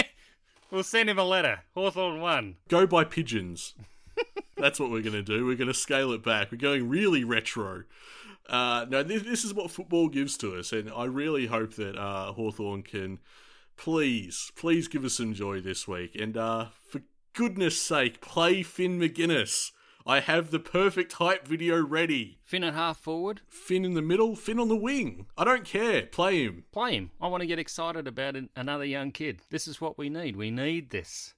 [0.71, 1.61] we'll send him a letter.
[1.75, 2.57] Hawthorn one.
[2.69, 3.75] Go by pigeons.
[4.57, 5.45] That's what we're going to do.
[5.45, 6.53] We're going to scale it back.
[6.53, 7.83] We're going really retro.
[8.49, 11.97] Uh, no, this, this is what football gives to us, and I really hope that
[11.97, 13.21] uh, Hawthorn can
[13.77, 16.15] please, please give us some joy this week.
[16.15, 19.73] And uh, for goodness sake, play Finn Maginness.
[20.05, 22.39] I have the perfect hype video ready.
[22.43, 23.41] Finn at half forward.
[23.49, 24.35] Finn in the middle.
[24.35, 25.27] Finn on the wing.
[25.39, 26.07] I don't care.
[26.07, 26.65] Play him.
[26.73, 27.11] Play him.
[27.21, 29.43] I want to get excited about another young kid.
[29.51, 30.37] This is what we need.
[30.37, 31.35] We need this.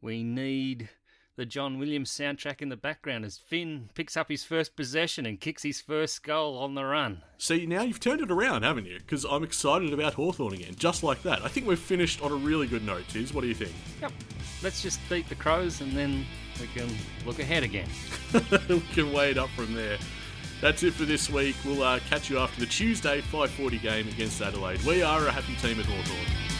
[0.00, 0.88] We need
[1.36, 5.40] the John Williams soundtrack in the background as Finn picks up his first possession and
[5.40, 7.22] kicks his first goal on the run.
[7.38, 8.98] See, now you've turned it around, haven't you?
[8.98, 11.42] Because I'm excited about Hawthorn again, just like that.
[11.42, 13.32] I think we've finished on a really good note, Tiz.
[13.32, 13.72] What do you think?
[14.02, 14.12] Yep.
[14.62, 16.26] Let's just beat the Crows and then
[16.60, 16.88] we can
[17.24, 17.88] look ahead again.
[18.68, 19.98] we can weigh it up from there.
[20.60, 21.56] That's it for this week.
[21.64, 24.80] We'll uh, catch you after the Tuesday 5:40 game against Adelaide.
[24.82, 26.51] We are a happy team at Hawthorn.